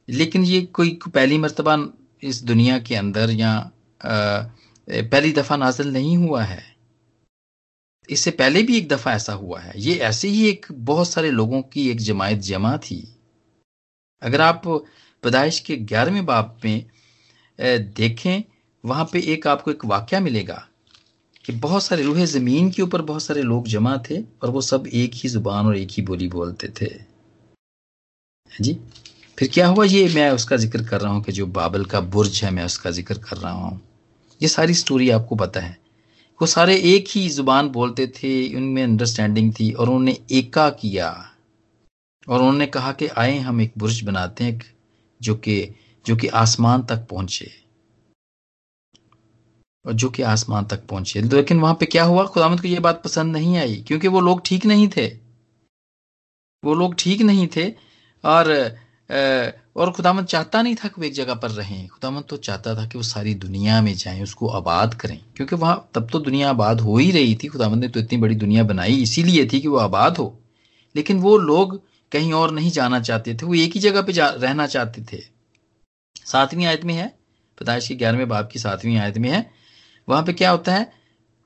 [0.08, 1.76] लेकिन ये कोई पहली मरतबा
[2.22, 3.70] इस दुनिया के अंदर या
[4.02, 6.64] पहली दफ़ा नाजल नहीं हुआ है।
[8.08, 11.62] इससे पहले भी एक दफ़ा ऐसा हुआ है। ये ऐसे ही एक बहुत सारे लोगों
[11.62, 12.96] की एक जमायत जमा थी।
[14.22, 16.84] अगर आप पैदाइश के ग्यारहवें बाप में
[17.94, 18.42] देखें,
[18.84, 20.66] वहाँ पे एक आपको एक वाक्य मिलेगा
[21.44, 24.86] कि बहुत सारे रूहे ज़मीन के ऊपर बहुत सारे लोग जमा थे और वो सब
[24.86, 26.90] एक ही ज़ुबान और एक ही बोली बोलते थे।
[28.50, 28.78] जी?
[29.38, 30.08] फिर क्या हुआ ये?
[30.14, 33.18] मैं उसका ज़िक्र कर रहा हूँ कि जो बाबल का बुर्ज है, मैं उसका ज़िक्र
[33.18, 33.80] कर रहा हूँ।
[34.40, 35.78] ये सारी स्टोरी आपको पता है।
[36.40, 41.29] वो सारे एक ही ज़ुबान बोलते थे, उनमें अंडरस्टैंडिंग थी और उन्होंने एका किया।
[42.28, 44.60] और उन्होंने कहा कि आए हम एक बुर्ज बनाते हैं
[45.20, 45.74] जो कि
[46.06, 47.50] जो कि आसमान तक पहुँचे।
[49.84, 52.24] और जो कि आसमान तक पहुँचे। लेकिन वहाँ पे क्या हुआ?
[52.24, 55.06] खुदामद को यह बात पसंद नहीं आई, क्योंकि वो लोग ठीक नहीं थे।
[56.62, 57.68] वो लोग ठीक नहीं थे
[58.24, 58.52] और
[59.76, 62.86] और खुदामंद चाहता नहीं था कि वो एक जगह पर रहें। खुदामंद तो चाहता था
[62.86, 66.80] कि वो सारी दुनिया में जाएँ, उसको आबाद करें। क्योंकि वहाँ तब तो दुनिया आबाद
[66.80, 69.76] हो ही रही थी। खुदामंद ने तो इतनी बड़ी दुनिया बनाई, इसीलिए थी कि वो
[69.78, 70.38] आबाद हो।
[70.94, 71.80] लेकिन वो लोग
[72.12, 75.22] कहीं और नहीं जाना चाहते थे, वो एक ही जगह पे रहना चाहते थे।
[76.26, 77.06] सातवीं आयत में है
[77.58, 79.50] पैदाइश के ग्यारहवें बाप की सातवीं आयत में है।
[80.08, 80.92] वहाँ पे क्या होता है?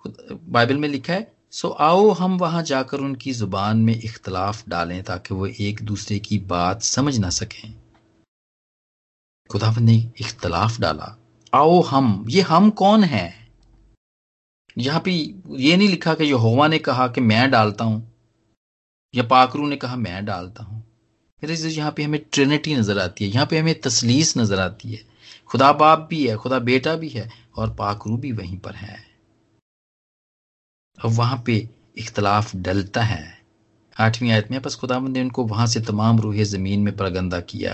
[0.05, 5.35] बाइबल में लिखा है, सो आओ हम वहाँ जाकर उनकी ज़ुबान में इख्तलाफ डालें ताकि
[5.35, 7.75] वो एक दूसरे की बात समझ ना सकें।
[9.51, 11.17] खुदावन ने इख्तलाफ डाला,
[11.53, 13.33] आओ हम, ये हम कौन है?
[14.77, 18.14] यहाँ पे ये नहीं लिखा कि यहोवा ने कहा कि मैं डालता हूँ।
[19.15, 20.83] या पाकरू ने कहा, मैं डालता हूँ।
[21.43, 25.01] यहाँ पे हमें ट्रिनिटी नज़र आती है, यहाँ पे हमें तसलीस नज़र आती है।
[25.47, 28.97] खुदा बाप भी है, खुदा बेटा भी है, और पाकरू भी वहीं पर है।
[30.99, 31.57] अब वहाँ पे
[31.99, 33.43] इख्तलाफ डलता है।
[33.97, 37.73] आठवीं आयत में, बस खुदा ने उनको वहाँ से तमाम रूहे ज़मीन में प्रगंदा किया।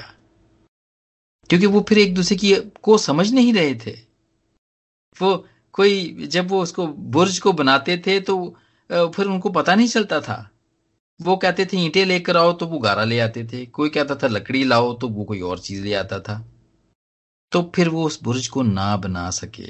[1.50, 3.90] क्योंकि वो फिर एक दूसरे की को समझ नहीं रहे थे।
[5.16, 8.56] वो कोई, जब वो उसको बुर्ज को बनाते थे तो
[8.90, 10.49] फिर उनको पता नहीं चलता था।
[11.20, 14.26] वो कहते थे ईंटें लेकर आओ तो वो गारा ले आते थे। कोई कहता था
[14.26, 16.44] लकड़ी लाओ तो वो कोई और चीज़ ले आता था।
[17.52, 19.68] तो फिर वो उस बुर्ज को ना बना सके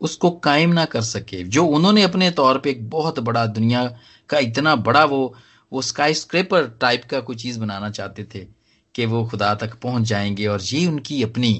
[0.00, 3.84] उसको कायम ना कर सके जो उन्होंने अपने तौर पे एक बहुत बड़ा दुनिया
[4.30, 5.34] का इतना बड़ा वो
[5.72, 8.46] वो स्काई स्क्रेपर टाइप का कोई चीज़ बनाना चाहते थे
[8.94, 11.52] कि वो खुदा तक पहुँच जाएँगे और ये उनकी अपनी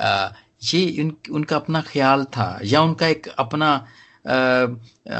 [0.00, 0.28] आ,
[0.74, 3.70] ये उन, उनका अपना ख्याल था या उनका एक अपना
[4.28, 4.34] आ,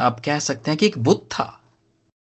[0.07, 1.58] आप कह सकते हैं कि एक बुत था।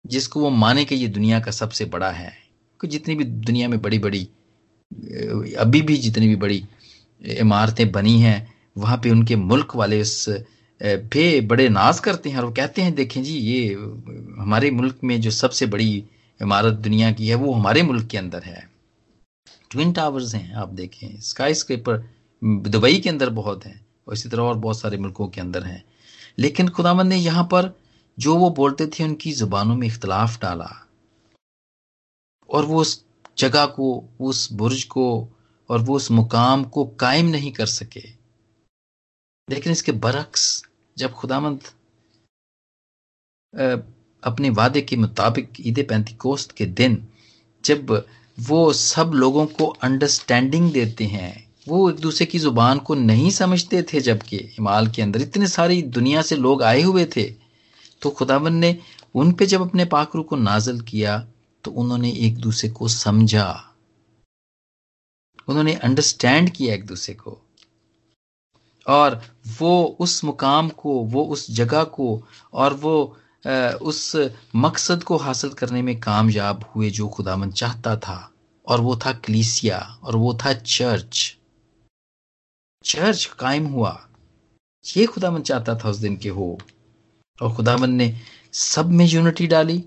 [0.05, 2.33] जिसको वो माने कि ये दुनिया का सबसे बड़ा है।
[2.81, 4.27] कि जितनी भी दुनिया में बड़ी बड़ी
[5.57, 6.63] अभी भी जितनी भी बड़ी
[7.21, 10.25] इमारतें बनी हैं, वहाँ पे उनके मुल्क वाले उस
[10.83, 13.73] पे बड़े नाज करते हैं और वो कहते हैं, देखें जी, ये
[14.39, 16.03] हमारे मुल्क में जो सबसे बड़ी
[16.41, 18.69] इमारत दुनिया की है, वो हमारे मुल्क के अंदर है।
[19.71, 22.03] ट्विन टावर्स हैं, आप देखें स्काई स्क्रेपर
[22.43, 25.83] दुबई के अंदर बहुत हैं और इसी तरह और बहुत सारे मुल्कों के अंदर हैं।
[26.39, 27.73] लेकिन खुदामंद ने यहाँ पर
[28.19, 30.71] जो वो बोलते थे उनकी जुबानों में इख्तलाफ डाला।
[32.49, 33.03] और वो उस
[33.37, 35.29] जगह को, उस बुर्ज को
[35.69, 38.07] और वो उस मुकाम को कायम नहीं कर सके।
[39.49, 40.63] लेकिन इसके बरक्स
[40.97, 41.63] जब खुदामंद
[44.23, 47.07] अपने वादे के मुताबिक ईद पैंती कोस्त के दिन
[47.63, 47.91] जब
[48.37, 53.81] वो सब लोगों को अंडरस्टैंडिंग देते हैं, वो एक दूसरे की ज़ुबान को नहीं समझते
[53.83, 57.23] थे जबकि हिमाल के अंदर इतने सारी दुनिया से लोग आए हुए थे
[58.05, 58.79] तो खुदावन ने
[59.15, 61.27] उन पे जब अपने पाखरू को नाजल किया
[61.63, 63.75] तो उन्होंने एक दूसरे को समझा।
[65.47, 67.41] उन्होंने अंडरस्टैंड किया एक दूसरे को।
[68.87, 69.23] और
[69.59, 73.17] वो उस मुकाम को, वो उस जगह को, और वो
[73.81, 78.31] उस मकसद को हासिल करने में कामयाब हुए जो खुदामन चाहता था।
[78.67, 81.37] और वो था क्लीसिया, और वो था चर्च।
[82.83, 84.07] चर्च कायम हुआ।
[84.97, 86.57] ये खुदामन चाहता था उस दिन के हो।
[87.41, 88.21] और खुदावन ने
[88.53, 89.83] सब में यूनिटी डाली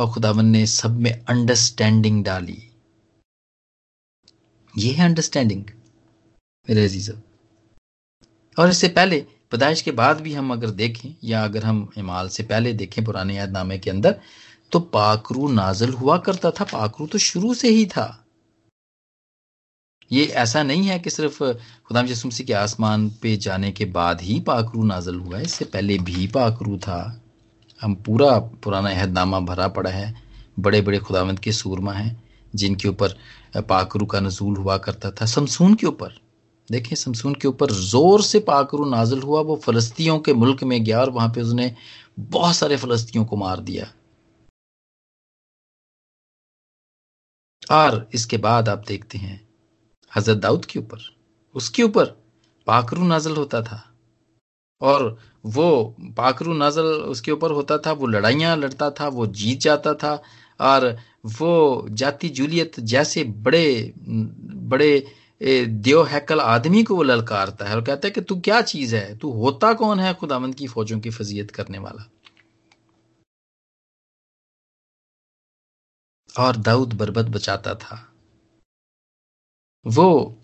[0.00, 2.70] और खुदावन ने सब में अंडरस्टैंडिंग डाली।
[4.78, 5.64] ये है अंडरस्टैंडिंग
[6.68, 7.10] मेरे अज़ीज़।
[8.58, 12.42] और इससे पहले, पैदाइश के बाद भी हम अगर देखें या अगर हम इमाल से
[12.42, 14.20] पहले देखें पुराने यादनामे के अंदर
[14.72, 18.21] तो पाकरू नाजल हुआ करता था पाकरू तो शुरू से ही था।
[20.12, 21.42] ये ऐसा नहीं है कि सिर्फ़
[21.84, 25.98] खुदाम यसुमसी के आसमान पे जाने के बाद ही पाकरू नाजल हुआ है। इससे पहले
[25.98, 27.20] भी पाकरू था।
[27.80, 30.14] हम पूरा पुराना अहदनामा भरा पड़ा है।
[30.58, 32.22] बड़े बड़े खुदावंत के सूरमा हैं,
[32.54, 33.16] जिनके ऊपर
[33.68, 36.20] पाकरू का नजूल हुआ करता था। समसून के ऊपर,
[36.68, 41.00] देखें, समसून के ऊपर ज़ोर से पाकरू नाजल हुआ। वो फलस्तियों के मुल्क में गया
[41.00, 41.74] और वहाँ पे उसने
[42.18, 43.92] बहुत सारे फलस्तियों को मार दिया।
[47.72, 49.40] और इसके बाद आप देखते हैं
[50.16, 50.98] हज़रत दाऊद के ऊपर।
[51.54, 52.04] उसके ऊपर
[52.66, 53.88] पाकरू नाजल होता था।
[54.80, 59.94] और वो पाकरू नाजल उसके ऊपर होता था, वो लड़ाइयाँ लड़ता था, वो जीत जाता
[59.94, 60.22] था।
[60.60, 65.06] और वो जाति जूलियत जैसे बड़े बड़े
[65.66, 69.18] देव हैकल आदमी को वो ललकारता है और कहता है कि तू क्या चीज़ है?
[69.18, 72.10] तू होता कौन है खुदामंद की फौजों की फजीयत करने वाला?
[76.38, 78.11] और दाऊद बरबत बचाता था।
[79.86, 80.38] वो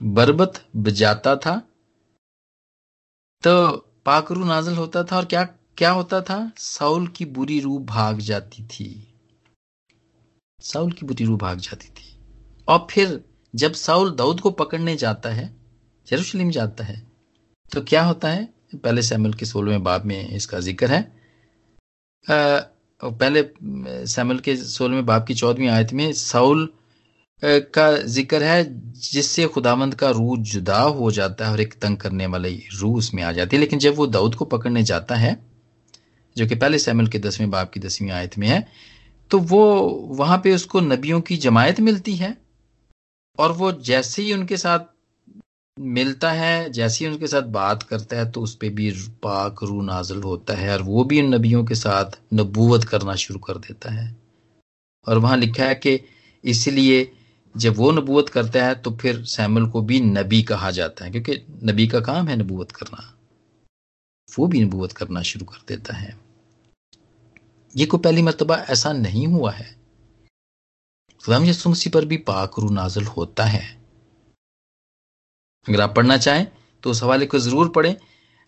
[0.00, 1.56] बरबत बजाता था
[3.42, 3.70] तो
[4.06, 5.42] पाकरू नाजल होता था और क्या
[5.78, 6.50] क्या होता था?
[6.58, 8.86] साउल की बुरी रूह भाग जाती थी।
[10.60, 12.14] साउल की बुरी रूह भाग जाती थी।
[12.68, 13.20] और फिर
[13.54, 15.44] जब साउल दाऊद को पकड़ने जाता है
[16.08, 16.96] यरूशलेम जाता है
[17.72, 18.44] तो क्या होता है?
[18.74, 21.00] पहले सैमल के सोलहवें बाब में इसका ज़िक्र है।
[22.26, 22.60] आ,
[23.02, 26.68] पहले सैमल के सोलहवें बाब की चौदहवीं आयत में साउल
[27.42, 28.64] का ज़िक्र है
[29.02, 33.22] जिससे खुदावंद का रूह जुदा हो जाता है और एक तंग करने वाली रूह उसमें
[33.22, 35.36] आ जाती है। लेकिन जब वो दाऊद को पकड़ने जाता है,
[36.36, 38.66] जो कि पहले सैमल के दसवें बाप की दसवीं आयत में है
[39.30, 39.62] तो वो
[40.10, 42.36] वहाँ पे उसको नबियों की जमायत मिलती है
[43.38, 44.94] और वो जैसे ही उनके साथ
[45.76, 48.90] मिलता है, जैसे ही उनके साथ बात करता है तो उस पर भी
[49.22, 53.38] पाक रू नाजल होता है और वो भी उन नबियों के साथ नबूवत करना शुरू
[53.40, 54.14] कर देता है।
[55.06, 56.00] और वहाँ लिखा है कि
[56.44, 57.02] इसलिए
[57.56, 61.36] जब वो नबूत करता है तो फिर सैमल को भी नबी कहा जाता है, क्योंकि
[61.64, 63.12] नबी का काम है नबूत करना।
[64.28, 66.16] वो भी नबूत करना शुरू कर देता है।
[67.74, 69.74] ये को पहली मरतबा ऐसा नहीं हुआ है।
[71.22, 73.64] खुदाम यसुमसी पर भी पाकरू नाजल होता है।
[75.66, 76.46] अगर आप पढ़ना चाहें
[76.82, 77.96] तो उस हवाले को ज़रूर पढ़ें।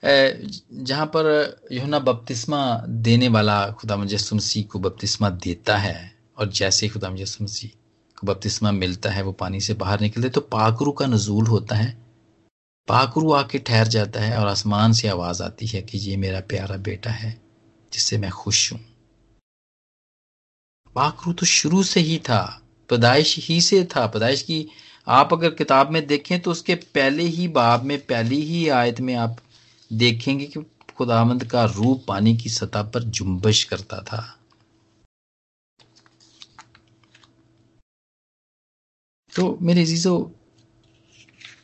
[0.02, 1.26] जहाँ पर
[1.72, 7.77] योना बपतिस्मा देने वाला खुदा यसुमसी को बपतिस्मा देता है, और जैसे खुदा यसुमसी को
[8.24, 11.90] बपतिस्मा मिलता है वो पानी से बाहर निकलते तो पाकरू का नजूल होता है।
[12.88, 16.76] पाकरू आके ठहर जाता है और आसमान से आवाज़ आती है कि ये मेरा प्यारा
[16.76, 17.40] बेटा है,
[17.92, 18.80] जिससे मैं खुश हूँ।
[20.96, 24.66] पाखरू तो शुरू से ही था, पैदाइश ही से था। पैदाइश की
[25.06, 29.14] आप अगर किताब में देखें तो उसके पहले ही बाब में, पहली ही आयत में
[29.14, 29.36] आप
[29.90, 30.64] देखेंगे कि
[30.96, 34.37] खुदामंद का रूप पानी की सतह पर जुम्बश करता था।
[39.38, 40.32] तो मेरे जीजो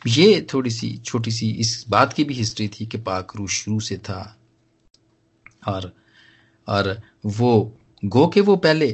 [0.07, 3.97] ये थोड़ी सी छोटी सी इस बात की भी हिस्ट्री थी कि पाकरू शुरू से
[3.99, 4.37] था।
[5.69, 5.93] और
[6.69, 8.91] और वो, गो के वो पहले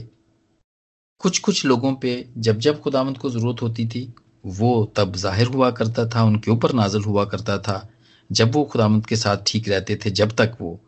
[1.18, 4.12] कुछ कुछ लोगों पे जब जब खुदामंद को ज़रूरत होती थी,
[4.46, 7.88] वो तब ज़ाहिर हुआ करता था, उनके ऊपर नाजल हुआ करता था।
[8.32, 10.78] जब वो खुदामंद के साथ ठीक रहते थे, जब तक वो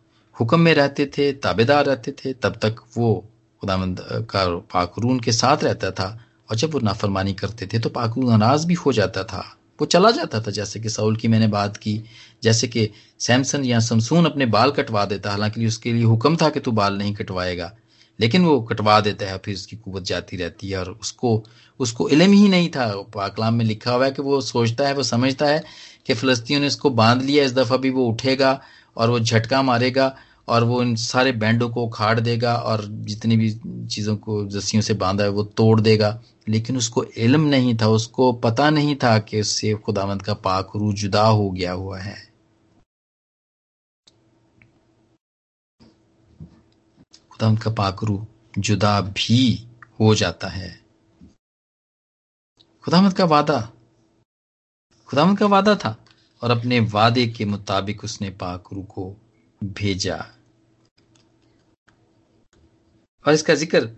[0.40, 3.14] हुक्म में रहते थे, ताबेदार रहते थे, तब तक वो
[3.60, 4.00] खुदामंद
[4.30, 8.66] का पाकरून के साथ रहता था। और जब वो नाफरमानी करते थे तो पाकरू नाराज़
[8.66, 12.04] भी हो जाता था। वो चला जाता था, जैसे कि सऊल की मैंने बात की,
[12.42, 16.60] जैसे कि सैमसन या समसून अपने बाल कटवा देता, हालाँकि उसके लिए हुक्म था कि
[16.60, 17.76] तू बाल नहीं कटवाएगा।
[18.20, 21.44] लेकिन वो कटवा देता है, फिर उसकी कुवत जाती रहती है और उसको
[21.80, 25.02] उसको इलम ही नहीं था। पाकलाम में लिखा हुआ है कि वो सोचता है, वो
[25.02, 25.64] समझता है
[26.06, 28.60] कि फ़लस्तियों ने इसको बाँध लिया, इस दफ़ा भी वो उठेगा
[28.96, 30.16] और वो झटका मारेगा
[30.48, 33.50] और वो इन सारे बैंडों को उखाड़ देगा और जितनी भी
[33.86, 38.32] चीज़ों को, रस्सियों से बांधा है, वो तोड़ देगा। लेकिन उसको इलम नहीं था, उसको
[38.32, 42.32] पता नहीं था कि उससे खुदावंद का पाक रू जुदा हो गया हुआ है।
[47.32, 48.26] खुदा का पाकरू
[48.58, 49.68] जुदा भी
[50.00, 50.82] हो जाता है।
[52.84, 53.72] खुदामद का वादा।
[55.06, 56.04] खुदामद का वादा था
[56.42, 59.16] और अपने वादे के मुताबिक उसने पाकरू को
[59.62, 60.16] भेजा।
[63.24, 63.88] और इसका ज़िक्र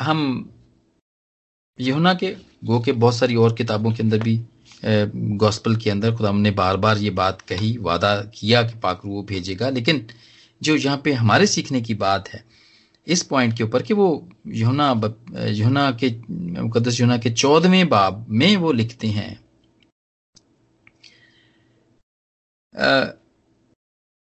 [0.00, 0.48] हम
[1.78, 4.40] यहुना के गो के बहुत सारी और किताबों के अंदर भी
[4.84, 9.22] गॉस्पल के अंदर खुदा ने बार बार ये बात कही, वादा किया कि पाकरू वो
[9.22, 10.06] भेजेगा। लेकिन
[10.60, 12.42] जो यहाँ पे हमारे सीखने की बात है,
[13.06, 14.90] इस पॉइंट के ऊपर कि वो युना
[15.48, 16.10] युना के
[16.60, 19.30] मुकदस युना के चौदहवें बाब में वो लिखते हैं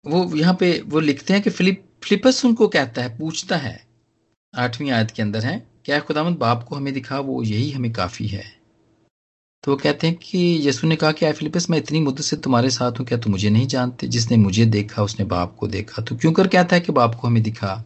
[0.08, 3.88] वो यहाँ पे वो लिखते हैं कि फिलिप, फिलिपस उनको कहता है, पूछता है,
[4.56, 8.28] आठवीं आयत के अंदर है, क्या खुदामंद बाप को हमें दिखा, वो यही हमें काफ़ी
[8.28, 8.66] है।
[9.64, 12.36] तो वो कहते हैं कि यीशु ने कहा कि आई फिलिपस, मैं इतनी मुद्दत से
[12.36, 14.08] तुम्हारे साथ हूँ, क्या तुम मुझे नहीं जानते?
[14.08, 17.28] जिसने मुझे देखा, उसने बाप को देखा। तो क्यों कर कहता है कि बाप को
[17.28, 17.86] हमें दिखा?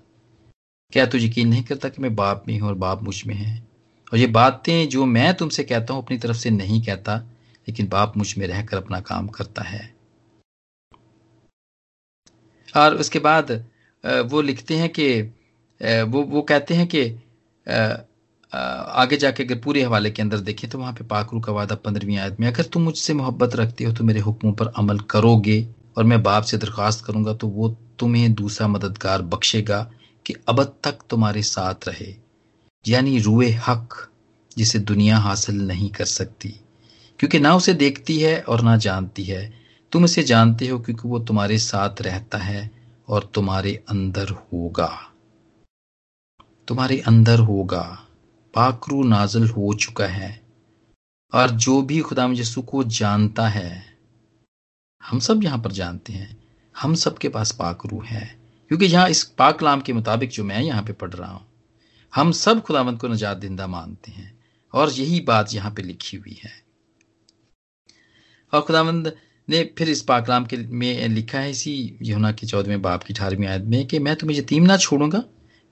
[0.91, 3.67] क्या तू यकीन नहीं करता कि मैं बाप में हूँ और बाप मुझमें है?
[4.13, 7.15] और ये बातें जो मैं तुमसे कहता हूँ, अपनी तरफ़ से नहीं कहता,
[7.67, 9.98] लेकिन बाप मुझमें रहकर अपना काम करता है।
[12.77, 13.51] और उसके बाद
[14.03, 15.21] वो लिखते हैं कि
[15.81, 17.03] वो वो कहते हैं कि
[18.53, 22.17] आगे जाके अगर पूरे हवाले के अंदर देखें तो वहाँ पे पाकरू का वादा पंद्रहवीं
[22.17, 25.65] आयत में अगर तुम मुझसे मोहब्बत रखते हो तो मेरे हुक्मों पर अमल करोगे
[25.97, 29.81] और मैं बाप से दरख्वास्त करूँगा तो वो तुम्हें दूसरा मददगार बख्शेगा
[30.25, 32.13] कि अब तक तुम्हारे साथ रहे।
[32.85, 33.95] यानी रुए हक,
[34.57, 36.49] जिसे दुनिया हासिल नहीं कर सकती,
[37.19, 39.41] क्योंकि ना उसे देखती है और ना जानती है।
[39.91, 42.71] तुम इसे जानते हो क्योंकि वो तुम्हारे साथ रहता है
[43.07, 45.13] और तुम्हारे अंदर होगा।
[46.67, 48.05] तुम्हारे अंदर होगा।
[48.53, 50.41] पाकरू नाजल हो चुका है
[51.33, 53.97] और जो भी खुदा यसु को जानता है,
[55.03, 56.37] हम सब यहाँ पर जानते हैं।
[56.75, 60.83] हम सब के पास पाकरू है। क्योंकि यहाँ इस पाकलाम के मुताबिक जो मैं यहाँ
[60.83, 61.45] पे पढ़ रहा हूँ,
[62.13, 64.39] हम सब खुदावंत को नजात दिंदा मानते हैं
[64.73, 66.51] और यही बात यहाँ पे लिखी हुई है।
[68.53, 69.17] और खुदावंद
[69.49, 73.47] ने फिर इस पाकलाम के में लिखा है इसी यमुना के चौदहवें बाप की अठारहवीं
[73.47, 75.23] आयत में कि मैं तुम्हें यतीम ना छोड़ूँगा,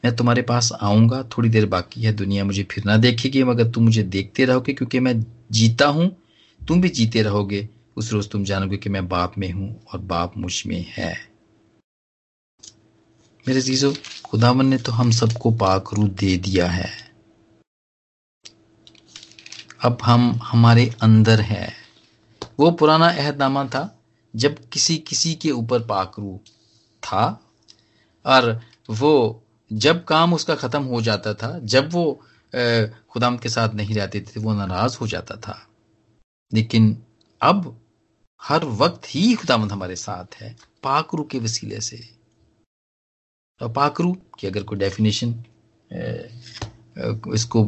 [0.04, 3.84] मैं तुम्हारे पास आऊँगा, थोड़ी देर बाकी है, दुनिया मुझे फिर ना देखेगी, मगर तुम
[3.84, 5.20] मुझे देखते रहोगे क्योंकि मैं
[5.52, 6.10] जीता हूँ,
[6.68, 10.38] तुम भी जीते रहोगे, उस रोज तुम जानोगे कि मैं बाप में हूँ और बाप
[10.38, 11.16] मुझमें है।
[13.48, 13.94] मेरे चीज़ों
[14.26, 16.90] खुदावन ने तो हम सबको पाक रू दे दिया है।
[19.84, 21.87] अब हम हमारे अंदर है।
[22.60, 24.04] वो पुराना अहदनामा था,
[24.36, 26.40] जब किसी किसी के ऊपर पाकरू
[27.04, 27.44] था,
[28.26, 29.44] और वो,
[29.74, 32.22] जब काम उसका खत्म हो जाता था, जब वो
[33.10, 35.68] खुदाम के साथ नहीं रहते थे, वो नाराज़ हो जाता था।
[36.54, 37.04] लेकिन
[37.42, 37.82] अब
[38.44, 42.10] हर वक्त ही खुदामंद हमारे साथ है पाकरू के वसीले से।
[43.62, 45.32] और पाकरू की अगर कोई डेफिनेशन
[47.34, 47.64] इसको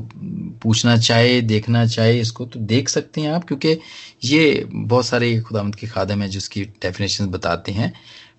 [0.64, 3.78] पूछना चाहे, देखना चाहे, इसको तो देख सकते हैं आप, क्योंकि
[4.24, 7.94] ये बहुत सारे खुदामंद के खादम हैं जिसकी डेफिनेशन बताते हैं।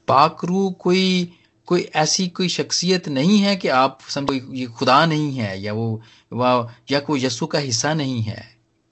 [0.09, 1.33] पाकरू कोई
[1.69, 6.03] कोई ऐसी कोई शख्सियत नहीं है कि आप समझो ये खुदा नहीं है, या वो
[6.33, 8.43] वह या कोई यसु का हिस्सा नहीं है।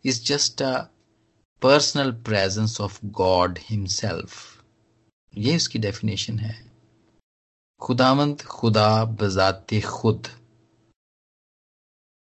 [0.05, 0.73] Is just a
[1.63, 4.33] personal presence of God himself
[5.35, 6.57] ये इसकी डेफिनेशन है।
[7.81, 10.27] खुदावंत खुदा बजाते खुद।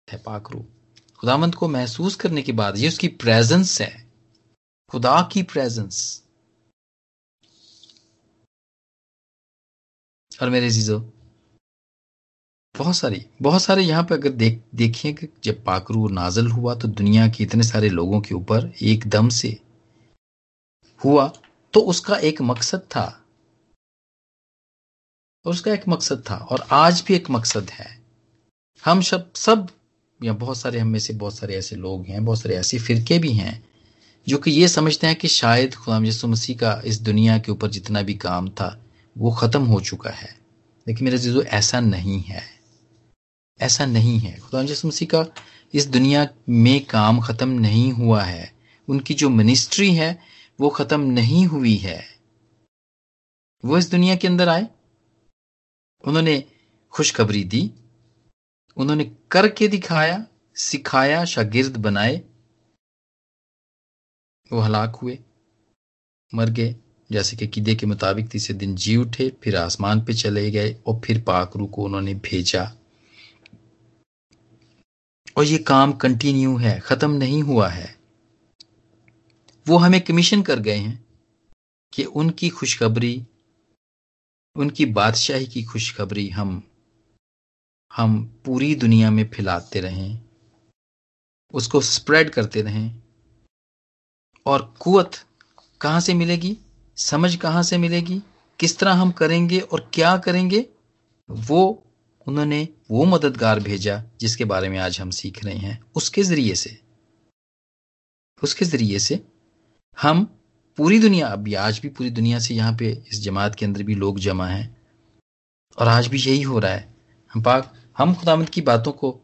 [0.09, 0.61] है पाकरू
[1.21, 3.93] खुदावंत को महसूस करने के बाद ये उसकी प्रेजेंस है।
[4.93, 5.99] खुदा की प्रेजेंस
[10.33, 10.99] और मेरे जीजो
[12.75, 16.89] बहुत सारी, बहुत सारे यहाँ पे अगर देख, देखिए कि जब पाकरू नाजल हुआ तो
[16.91, 19.49] दुनिया के इतने सारे लोगों के ऊपर एकदम से
[21.01, 21.27] हुआ
[21.75, 23.05] तो उसका एक मकसद था।
[25.45, 27.89] और उसका एक मकसद था, और आज भी एक मकसद है।
[28.85, 29.69] हम सब सब
[30.25, 33.19] या बहुत सारे हम में से बहुत सारे ऐसे लोग हैं, बहुत सारे ऐसे फिरके
[33.19, 33.65] भी हैं,
[34.29, 37.71] जो कि ये समझते हैं कि शायद खुदाम यसु मसीह का इस दुनिया के ऊपर
[37.71, 38.85] जितना भी काम था,
[39.19, 40.39] वो खत्म हो चुका है।
[40.89, 42.43] लेकिन मेरे जीजो ऐसा नहीं है।
[43.61, 45.35] ऐसा नहीं है। खुदा मसीह का
[45.75, 48.53] इस दुनिया में काम खत्म नहीं हुआ है।
[48.89, 50.19] उनकी जो मिनिस्ट्री है,
[50.61, 52.05] वो खत्म नहीं हुई है।
[53.65, 54.67] वो इस दुनिया के अंदर आए।
[56.05, 56.45] उन्होंने
[56.91, 57.71] खुशखबरी दी।
[58.77, 62.17] उन्होंने करके दिखाया, सिखाया, शागिर्द बनाए।
[64.53, 65.19] वो हलाक हुए,
[66.35, 66.77] मर गए।
[67.13, 71.01] जैसे कि किदे के मुताबिक तीसरे दिन जी उठे, फिर आसमान पे चले गए और
[71.05, 72.77] फिर पाकरू को उन्होंने भेजा।
[75.37, 78.01] और ये काम कंटिन्यू है, खत्म नहीं हुआ है।
[79.69, 81.07] वो हमें कमीशन कर गए हैं
[81.93, 83.27] कि उनकी खुशखबरी,
[84.57, 86.72] उनकी बादशाही की खुशखबरी हम
[87.93, 90.21] हम पूरी दुनिया में फैलाते रहें,
[91.55, 93.03] उसको स्प्रेड करते रहें,
[94.47, 95.17] और कुत
[95.81, 96.57] कहाँ से मिलेगी,
[96.99, 98.21] समझ कहाँ से मिलेगी,
[98.61, 100.65] किस तरह हम करेंगे और क्या करेंगे,
[101.29, 101.83] वो
[102.27, 106.79] उन्होंने वो मददगार भेजा जिसके बारे में आज हम सीख रहे हैं। उसके ज़रिए से,
[108.43, 109.21] उसके ज़रिए से
[109.99, 110.25] हम
[110.79, 113.95] पूरी दुनिया अभी आज भी पूरी दुनिया से यहाँ पे इस जमात के अंदर भी
[113.97, 114.77] लोग जमा हैं,
[115.79, 116.91] और आज भी यही हो रहा है।
[117.31, 119.21] हम पाक हम खुदामद की बातों को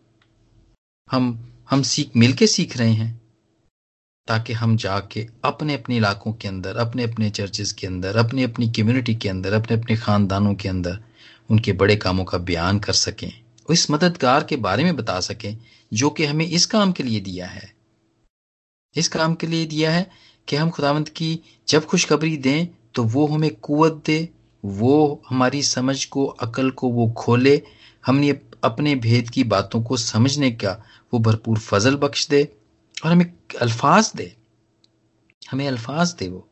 [1.10, 1.26] हम
[1.70, 3.20] हम सीख, मिलके सीख रहे हैं,
[4.28, 8.68] ताकि हम जाके अपने अपने इलाकों के अंदर, अपने अपने चर्चेज के अंदर, अपनी अपनी
[8.68, 10.98] कम्युनिटी के अंदर, अपने अपने ख़ानदानों के अंदर
[11.50, 13.32] उनके बड़े कामों का बयान कर सकें
[13.70, 15.56] इस मददगार के बारे में बता सकें,
[15.92, 17.72] जो कि हमें इस काम के लिए दिया है।
[18.96, 20.10] इस काम के लिए दिया है
[20.48, 21.38] कि हम खुदावंत की
[21.68, 24.28] जब खुशखबरी दें तो वो हमें कुवत दे,
[24.64, 27.62] वो हमारी समझ को, अकल को वो खोले,
[28.06, 28.32] हमने
[28.64, 32.56] अपने भेद की बातों को समझने का वो भरपूर फजल बख्श दे
[33.04, 34.36] और हमें अल्फाज दे।
[35.50, 36.48] हमें अल्फाज दे वो।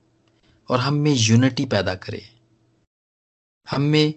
[0.71, 2.23] और हम में यूनिटी पैदा करे।
[3.71, 4.15] हम में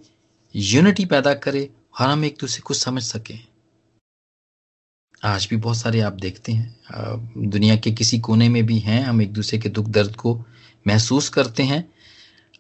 [0.56, 1.70] यूनिटी पैदा करे
[2.00, 3.48] और हम एक दूसरे को समझ सकें।
[5.24, 6.80] आज भी बहुत सारे आप देखते हैं।
[7.50, 10.46] दुनिया के किसी कोने में भी हैं, हम एक दूसरे के दुख दर्द को
[10.88, 11.94] महसूस करते हैं।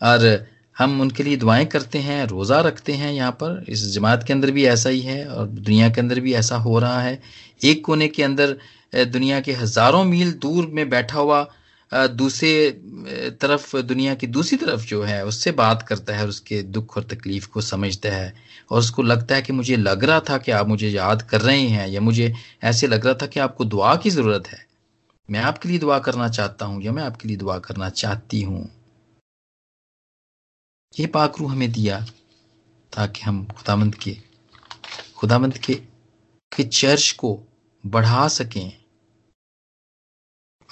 [0.03, 0.47] और
[0.79, 4.51] हम उनके लिए दुआएँ करते हैं, रोज़ा रखते हैं यहाँ पर। इस जमात के अंदर
[4.51, 7.19] भी ऐसा ही है और दुनिया के अंदर भी ऐसा हो रहा है।
[7.61, 8.55] एक कोने के अंदर
[9.07, 11.47] दुनिया के हज़ारों मील दूर में बैठा हुआ
[11.91, 12.69] दूसरे
[13.41, 17.03] तरफ़, दुनिया की दूसरी तरफ़ जो है, उससे बात करता है और उसके दुख और
[17.03, 18.33] तकलीफ़ को समझता है
[18.71, 21.61] और उसको लगता है कि मुझे लग रहा था कि आप मुझे याद कर रहे
[21.61, 24.65] हैं या मुझे ऐसे लग रहा था कि आपको दुआ की ज़रूरत है।
[25.29, 28.78] मैं आपके लिए दुआ करना चाहता हूँ या मैं आपके लिए दुआ करना चाहती हूँ?
[30.93, 32.05] ये पाकरू हमें दिया
[32.93, 34.17] ताकि हम खुदामंद के
[35.17, 35.75] खुदामंद के,
[36.55, 37.43] के चर्च को
[37.85, 38.73] बढ़ा सकें।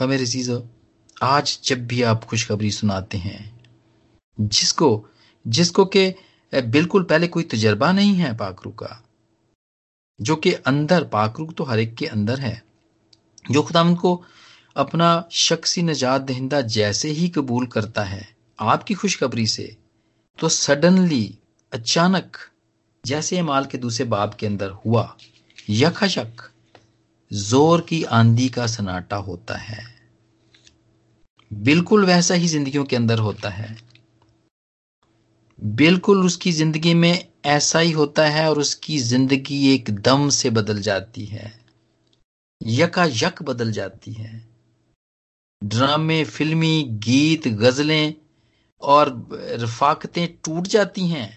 [0.01, 0.61] और मेरे चीज़ों
[1.23, 3.59] आज जब भी आप खुशखबरी सुनाते हैं
[4.39, 5.09] जिसको
[5.47, 6.15] जिसको के
[6.53, 9.03] बिल्कुल पहले कोई तजर्बा नहीं है पाकरू का
[10.21, 12.63] जो कि अंदर पाकरू तो हर एक के अंदर है
[13.51, 14.25] जो खुदा को
[14.75, 19.77] अपना शख्सी नजात दहिंदा जैसे ही कबूल करता है आपकी खुशखबरी से
[20.39, 21.37] तो सडनली
[21.71, 22.37] अचानक,
[23.03, 25.15] जैसे माल के दूसरे बाब के अंदर हुआ
[25.69, 26.49] यकशक
[27.31, 29.85] ज़ोर की आंधी का सनाटा होता है।
[31.51, 33.75] बिल्कुल वैसा ही जिंदगियों के अंदर होता है।
[35.59, 40.81] बिल्कुल उसकी ज़िंदगी में ऐसा ही होता है और उसकी ज़िंदगी एक दम से बदल
[40.81, 41.51] जाती है।
[42.61, 44.45] यका यक बदल जाती है।
[45.61, 48.13] ड्रामे, फिल्मी, गीत, गजलें
[48.81, 49.09] और
[49.61, 51.29] रफाकतें टूट जाती हैं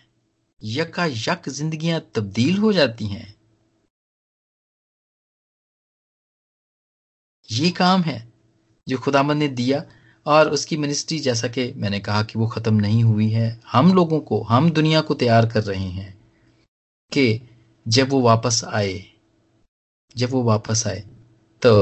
[0.62, 3.34] यका यक जिंदगियाँ तब्दील हो जाती हैं।
[7.48, 8.18] ये काम है
[8.86, 9.82] जो खुदामद ने दिया
[10.26, 14.20] और उसकी मिनिस्ट्री जैसा कि मैंने कहा कि वो ख़त्म नहीं हुई है। हम लोगों
[14.20, 16.12] को, हम दुनिया को तैयार कर रहे हैं
[17.12, 17.40] कि
[17.86, 19.04] जब वो वापस आए,
[20.16, 21.00] जब वो वापस आए
[21.62, 21.72] तो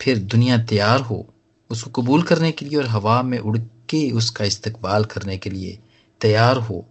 [0.00, 1.26] फिर दुनिया तैयार हो,
[1.70, 3.58] उसको कबूल करने के लिए और हवा में उड़
[3.92, 5.78] के उसका इस्तकबाल करने के लिए
[6.20, 6.84] तैयार हो।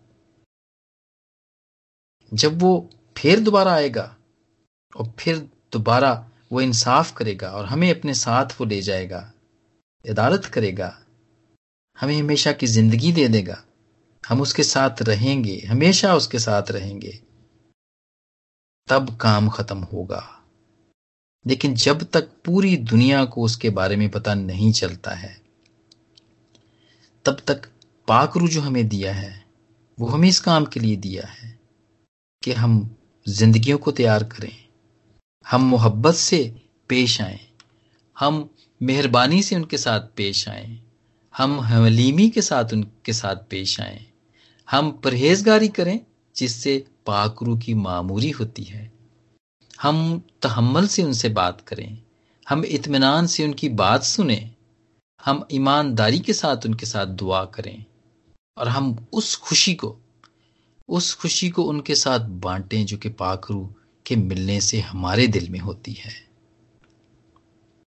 [2.34, 4.16] जब वो फिर दोबारा आएगा
[4.94, 5.38] और फिर
[5.74, 6.14] दोबारा
[6.52, 9.32] वो इंसाफ करेगा और हमें अपने साथ वो ले जाएगा
[10.06, 10.98] इदारत करेगा,
[11.98, 13.64] हमें हमेशा की ज़िंदगी दे देगा।
[14.24, 17.20] हम उसके साथ रहेंगे, हमेशा उसके साथ रहेंगे।
[18.88, 20.24] तब काम खत्म होगा।
[21.46, 25.41] लेकिन जब तक पूरी दुनिया को उसके बारे में पता नहीं चलता है
[27.26, 27.66] तब तक
[28.08, 29.46] पाकरू जो हमें दिया है,
[30.00, 31.60] वो हमें इस काम के लिए दिया है
[32.44, 32.96] कि हम
[33.30, 34.68] जिंदगियों को तैयार करें।
[35.48, 37.48] हम मोहब्बत से पेश आए।
[38.20, 38.50] हम
[38.84, 40.80] मेहरबानी से उनके साथ पेश आए।
[41.38, 44.06] हम हलीमी के साथ उनके साथ पेश आए।
[44.72, 46.00] हम परहेजगारी करें,
[46.36, 48.92] जिससे पाकरू की मामूरी होती है।
[49.82, 52.04] हम तहमल से उनसे बात करें।
[52.50, 54.52] हम इत्मीनान से उनकी बात सुने।
[55.24, 57.84] हम ईमानदारी के साथ उनके साथ दुआ करें
[58.58, 59.96] और हम उस खुशी को,
[60.90, 63.64] उस खुशी को उनके साथ बांटें जो कि पाकरू
[64.06, 66.12] के मिलने से हमारे दिल में होती है।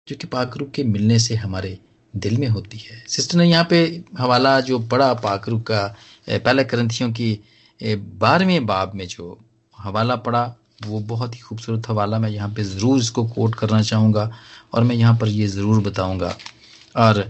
[0.07, 1.77] जो कि पाकरू के मिलने से हमारे
[2.13, 5.85] दिल में होती है। सिस्टर ने यहाँ पे हवाला जो पढ़ा पाकरू का
[6.27, 7.37] पहले ग्रंथियों की
[7.79, 9.37] बारहवें बाब में जो
[9.77, 10.55] हवाला पढ़ा,
[10.87, 14.31] वो बहुत ही खूबसूरत हवाला मैं यहाँ पे ज़रूर इसको कोट करना चाहूँगा
[14.73, 16.35] और मैं यहाँ पर ये ज़रूर बताऊँगा।
[16.95, 17.21] और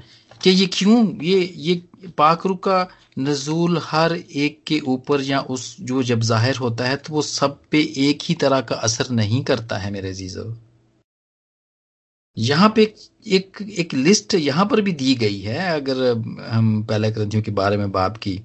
[0.41, 1.81] कि ये क्यों, ये ये
[2.17, 2.87] पाकरू का
[3.19, 7.59] नजूल हर एक के ऊपर या उस जो जब ज़ाहिर होता है तो वो सब
[7.71, 10.53] पे एक ही तरह का असर नहीं करता है मेरे जीजो
[12.37, 12.83] यहाँ पे
[13.29, 17.77] एक एक लिस्ट यहाँ पर भी दी गई है, अगर हम पहले ग्रंथियों के बारे
[17.77, 18.39] में बाप की।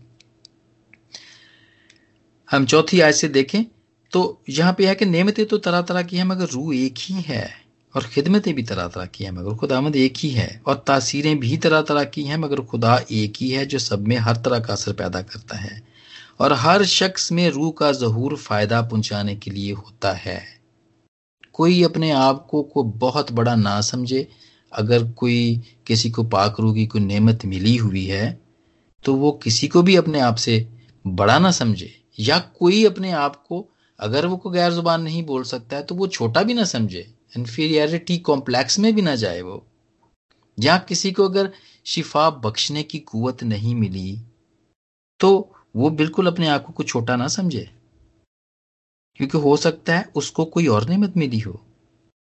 [2.48, 3.64] हम चौथी आय से देखें
[4.12, 7.22] तो यहाँ पे है कि नियमतें तो तरह तरह की है, मगर रूह एक ही
[7.22, 7.65] है।
[7.96, 11.56] और खिदमतें भी तरह तरह की हैं, मगर खुदामद एक ही है और तासीरें भी
[11.56, 14.72] तरह तरह की हैं, मगर खुदा एक ही है जो सब में हर तरह का
[14.72, 15.82] असर पैदा करता है
[16.40, 20.42] और हर शख्स में रूह का जहूर फ़ायदा पहुँचाने के लिए होता है।
[21.54, 24.26] कोई अपने आप को को बहुत बड़ा ना समझे,
[24.72, 28.38] अगर कोई किसी को पाक रू की कोई नेमत मिली हुई है
[29.04, 30.66] तो वो किसी को भी अपने आप से
[31.04, 33.68] बड़ा ना समझे। या कोई अपने आप को,
[33.98, 37.06] अगर वो को गैर ज़ुबान नहीं बोल सकता है तो वो छोटा भी ना समझे।
[37.36, 39.66] इन्फीरियरिटी कॉम्प्लेक्स में भी ना जाए वो।
[40.58, 41.52] या किसी को अगर
[41.84, 44.20] शिफा बख्शने की कुवत नहीं मिली
[45.20, 47.70] तो वो बिल्कुल अपने आप को छोटा ना समझे।
[49.16, 51.60] क्योंकि हो सकता है उसको कोई और नेमत मिली हो।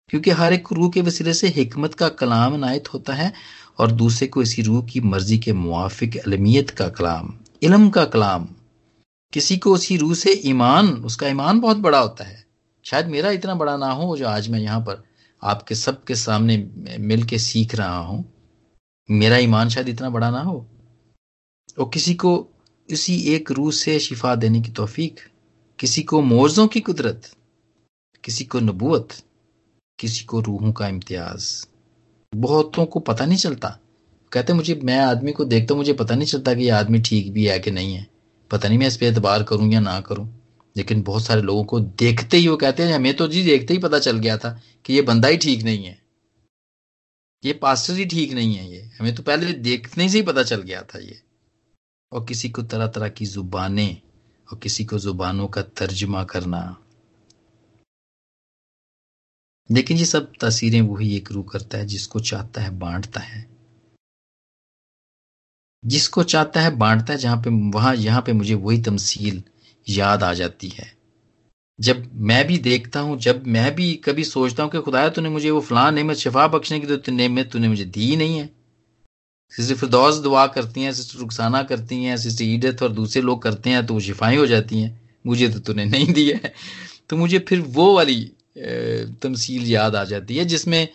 [0.10, 3.34] क्योंकि हर एक रूह के वसीले से हिकमत का कलाम नायत होता है
[3.80, 8.48] और दूसरे को इसी रूह की मर्ज़ी के मुआफिक अलमियत का कलाम, इलम का कलाम।
[9.34, 12.47] किसी को उसी रूह से ईमान, उसका ईमान बहुत बड़ा होता है।
[12.88, 15.04] शायद मेरा इतना बड़ा ना हो जो आज मैं यहाँ पर
[15.44, 16.70] आपके सबके सामने
[17.00, 18.34] मिल के सीख रहा हूँ।
[19.12, 20.68] मेरा ईमान शायद इतना बड़ा ना हो।
[21.80, 22.48] और किसी को
[22.94, 25.20] उसी एक रूह से शिफा देने की तोफीक,
[25.80, 27.22] किसी को मोर्जों की कुदरत,
[28.24, 29.10] किसी को नबूत
[30.00, 31.66] किसी को रूहों का इम्तियाज़।
[32.36, 33.80] बहुतों को पता नहीं चलता।
[34.32, 37.46] कहते मुझे, मैं आदमी को देखता मुझे पता नहीं चलता कि ये आदमी ठीक भी
[37.46, 38.08] है कि नहीं है।
[38.52, 40.37] पता नहीं मैं इस पर एतबार करूँ या ना करूँ।
[40.78, 43.80] लेकिन बहुत सारे लोगों को देखते ही वो कहते हैं, हमें तो जी देखते ही
[43.80, 46.02] पता चल गया था कि ये बंदा ही ठीक नहीं है।
[47.46, 50.62] ये पास्टर ही ठीक नहीं है ये। हमें तो पहले देखने से ही पता चल
[50.62, 51.22] गया था ये।
[52.12, 54.02] और किसी को तरह तरह की जुबानें
[54.52, 56.84] और किसी को जुबानों का तर्जमा करना।
[59.72, 63.58] लेकिन ये सब तस्वीरें वही एक रू करता है जिसको चाहता है बांटता है।
[65.86, 69.44] जिसको चाहता है बांटता है, जहाँ पे, वहाँ, यहाँ पे मुझे वही तमसील
[69.88, 70.92] याद आ जाती है।
[71.80, 75.50] जब मैं भी देखता हूँ, जब मैं भी कभी सोचता हूँ कि खुदाया तूने मुझे
[75.50, 78.50] वो फलां नेमत, शफा बख्शने की तो नेमत तूने मुझे दी नहीं है।
[79.52, 83.70] सिस्टर फिरदौस दुआ करती हैं, सिस्टर रुखसाना करती हैं, सिस्टर ईडत और दूसरे लोग करते
[83.70, 86.54] हैं तो वो शिफाई हो जाती हैं। मुझे तो तूने नहीं दी है।
[87.10, 88.20] तो मुझे फिर वो वाली
[89.24, 90.88] तमसील याद आ जाती है, जिसमें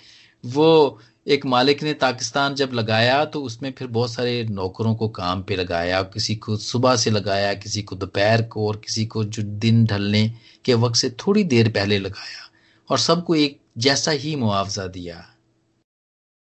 [0.45, 5.43] वो एक मालिक ने पाकिस्तान जब लगाया तो उसमें फिर बहुत सारे नौकरों को काम
[5.43, 9.43] पे लगाया, किसी को सुबह से लगाया, किसी को दोपहर को और किसी को जो
[9.43, 10.29] दिन ढलने
[10.65, 12.49] के वक्त से थोड़ी देर पहले लगाया
[12.91, 15.25] और सबको एक जैसा ही मुआवजा दिया।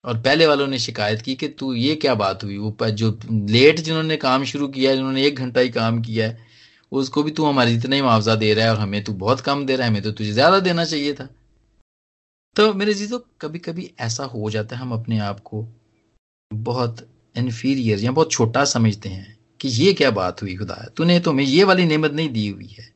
[0.05, 2.57] और पहले वालों ने शिकायत की कि तू ये क्या बात हुई?
[2.57, 6.39] वो जो लेट जिन्होंने काम शुरू किया, जिन्होंने एक घंटा ही काम किया है,
[6.93, 9.65] उसको भी तू हमारी इतना ही मुआवजा दे रहा है और हमें तू बहुत कम
[9.67, 11.29] दे रहा है, हमें तो तुझे ज़्यादा देना चाहिए था।
[12.57, 15.65] तो मेरे चीज़ों कभी कभी ऐसा हो जाता है हम अपने आप को
[16.51, 16.97] बहुत
[17.35, 21.45] इन्फीरियर या बहुत छोटा समझते हैं कि ये क्या बात हुई खुदा, तूने तो हमें
[21.45, 22.89] ये वाली नेमत नहीं दी हुई है।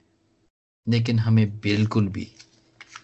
[0.86, 2.28] लेकिन हमें बिल्कुल भी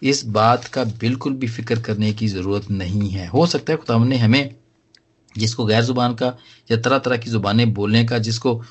[0.03, 3.97] इस बात का बिल्कुल भी फ़िक्र करने की ज़रूरत नहीं है। हो सकता है खुदा
[4.05, 4.55] ने हमें
[5.35, 6.35] जिसको गैर ज़ुबान का
[6.71, 8.61] या तरह तरह की जुबानें बोलने का, जिसको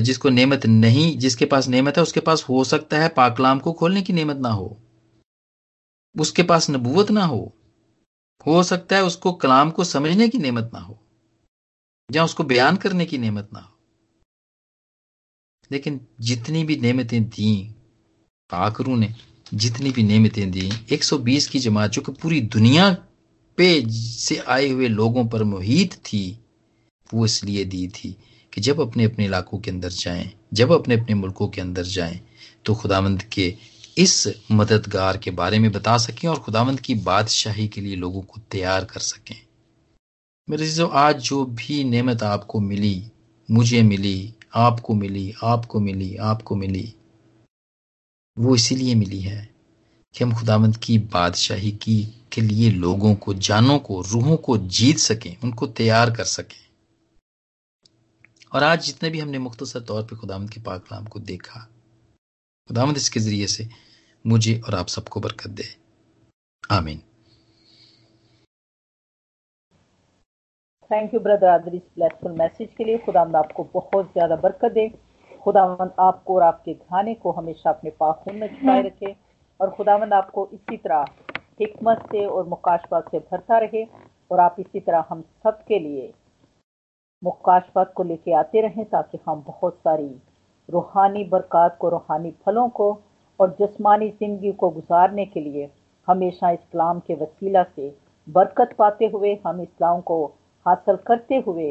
[0.00, 4.02] जिसको नेमत नहीं, जिसके पास नेमत है, उसके पास हो सकता है पाकलाम को खोलने
[4.02, 4.76] की नेमत ना हो।
[6.18, 7.52] उसके पास नबूवत ना हो।
[8.46, 10.98] हो सकता है उसको कलाम को समझने की नेमत ना हो,
[12.08, 13.74] या उसको बयान करने की नेमत ना हो।
[15.70, 17.74] लेकिन जितनी भी नेमतें दी
[18.50, 19.14] आकरू ने
[19.54, 22.90] जितनी भी नेमतें दी 120 की जमात जो कि पूरी दुनिया
[23.58, 26.38] पे से आए हुए लोगों पर मुहित थी,
[27.14, 28.16] वो इसलिए दी थी
[28.52, 32.20] कि जब अपने अपने इलाकों के अंदर जाएँ, जब अपने अपने मुल्कों के अंदर जाएँ
[32.64, 33.54] तो खुदावंद के
[33.98, 38.40] इस मददगार के बारे में बता सकें और खुदावंद की बादशाही के लिए लोगों को
[38.50, 39.46] तैयार कर सकें।
[40.50, 43.10] मेरे जो आज जो भी नेमत आपको मिली,
[43.50, 46.94] मुझे मिली, आपको मिली आपको मिली आपको मिली,
[48.38, 49.54] वो इसीलिए मिली है
[50.14, 54.98] कि हम खुदावंद की बादशाही की, के लिए लोगों को, जानों को, रूहों को जीत
[54.98, 56.68] सकें, उनको तैयार कर सकें।
[58.52, 61.68] और आज जितने भी हमने मुख्तसर तौर पे खुदावंद के पाकलाम को देखा
[62.68, 63.68] खुदावंद इसके ज़रिए से
[64.24, 65.64] मुझे और आप सबको बरकत दे।
[66.70, 66.98] आमीन।
[70.90, 74.88] थैंक यू ब्रदर आदर इस ब्लेसफुल मैसेज के लिए। खुदावंद आपको बहुत ज़्यादा बरकत दे।
[75.42, 79.14] खुदावंद आपको और आपके घाने को हमेशा अपने पाक में छुपाए रखे।
[79.60, 81.04] और खुदावंद आपको इसी तरह
[81.60, 83.84] हिकमत से और मुकाशबात से भरता रहे।
[84.30, 86.12] और आप इसी तरह हम सब के लिए
[87.22, 90.10] मुकाशबात को लेके आते रहें ताकि हम बहुत सारी
[90.68, 92.92] रूहानी बरकत को, रूहानी फलों को
[93.40, 95.68] और जिस्मानी ज़िंदगी को गुजारने के लिए
[96.08, 97.92] हमेशा इस्लाम के वसीला से
[98.26, 100.24] बरकत पाते हुए हम इस्लाम को
[100.66, 101.70] हासिल करते हुए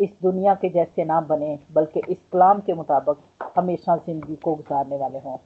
[0.00, 5.18] इस दुनिया के जैसे ना बने, बल्कि इस्लाम के मुताबिक हमेशा ज़िंदगी को गुजारने वाले
[5.18, 5.36] हों।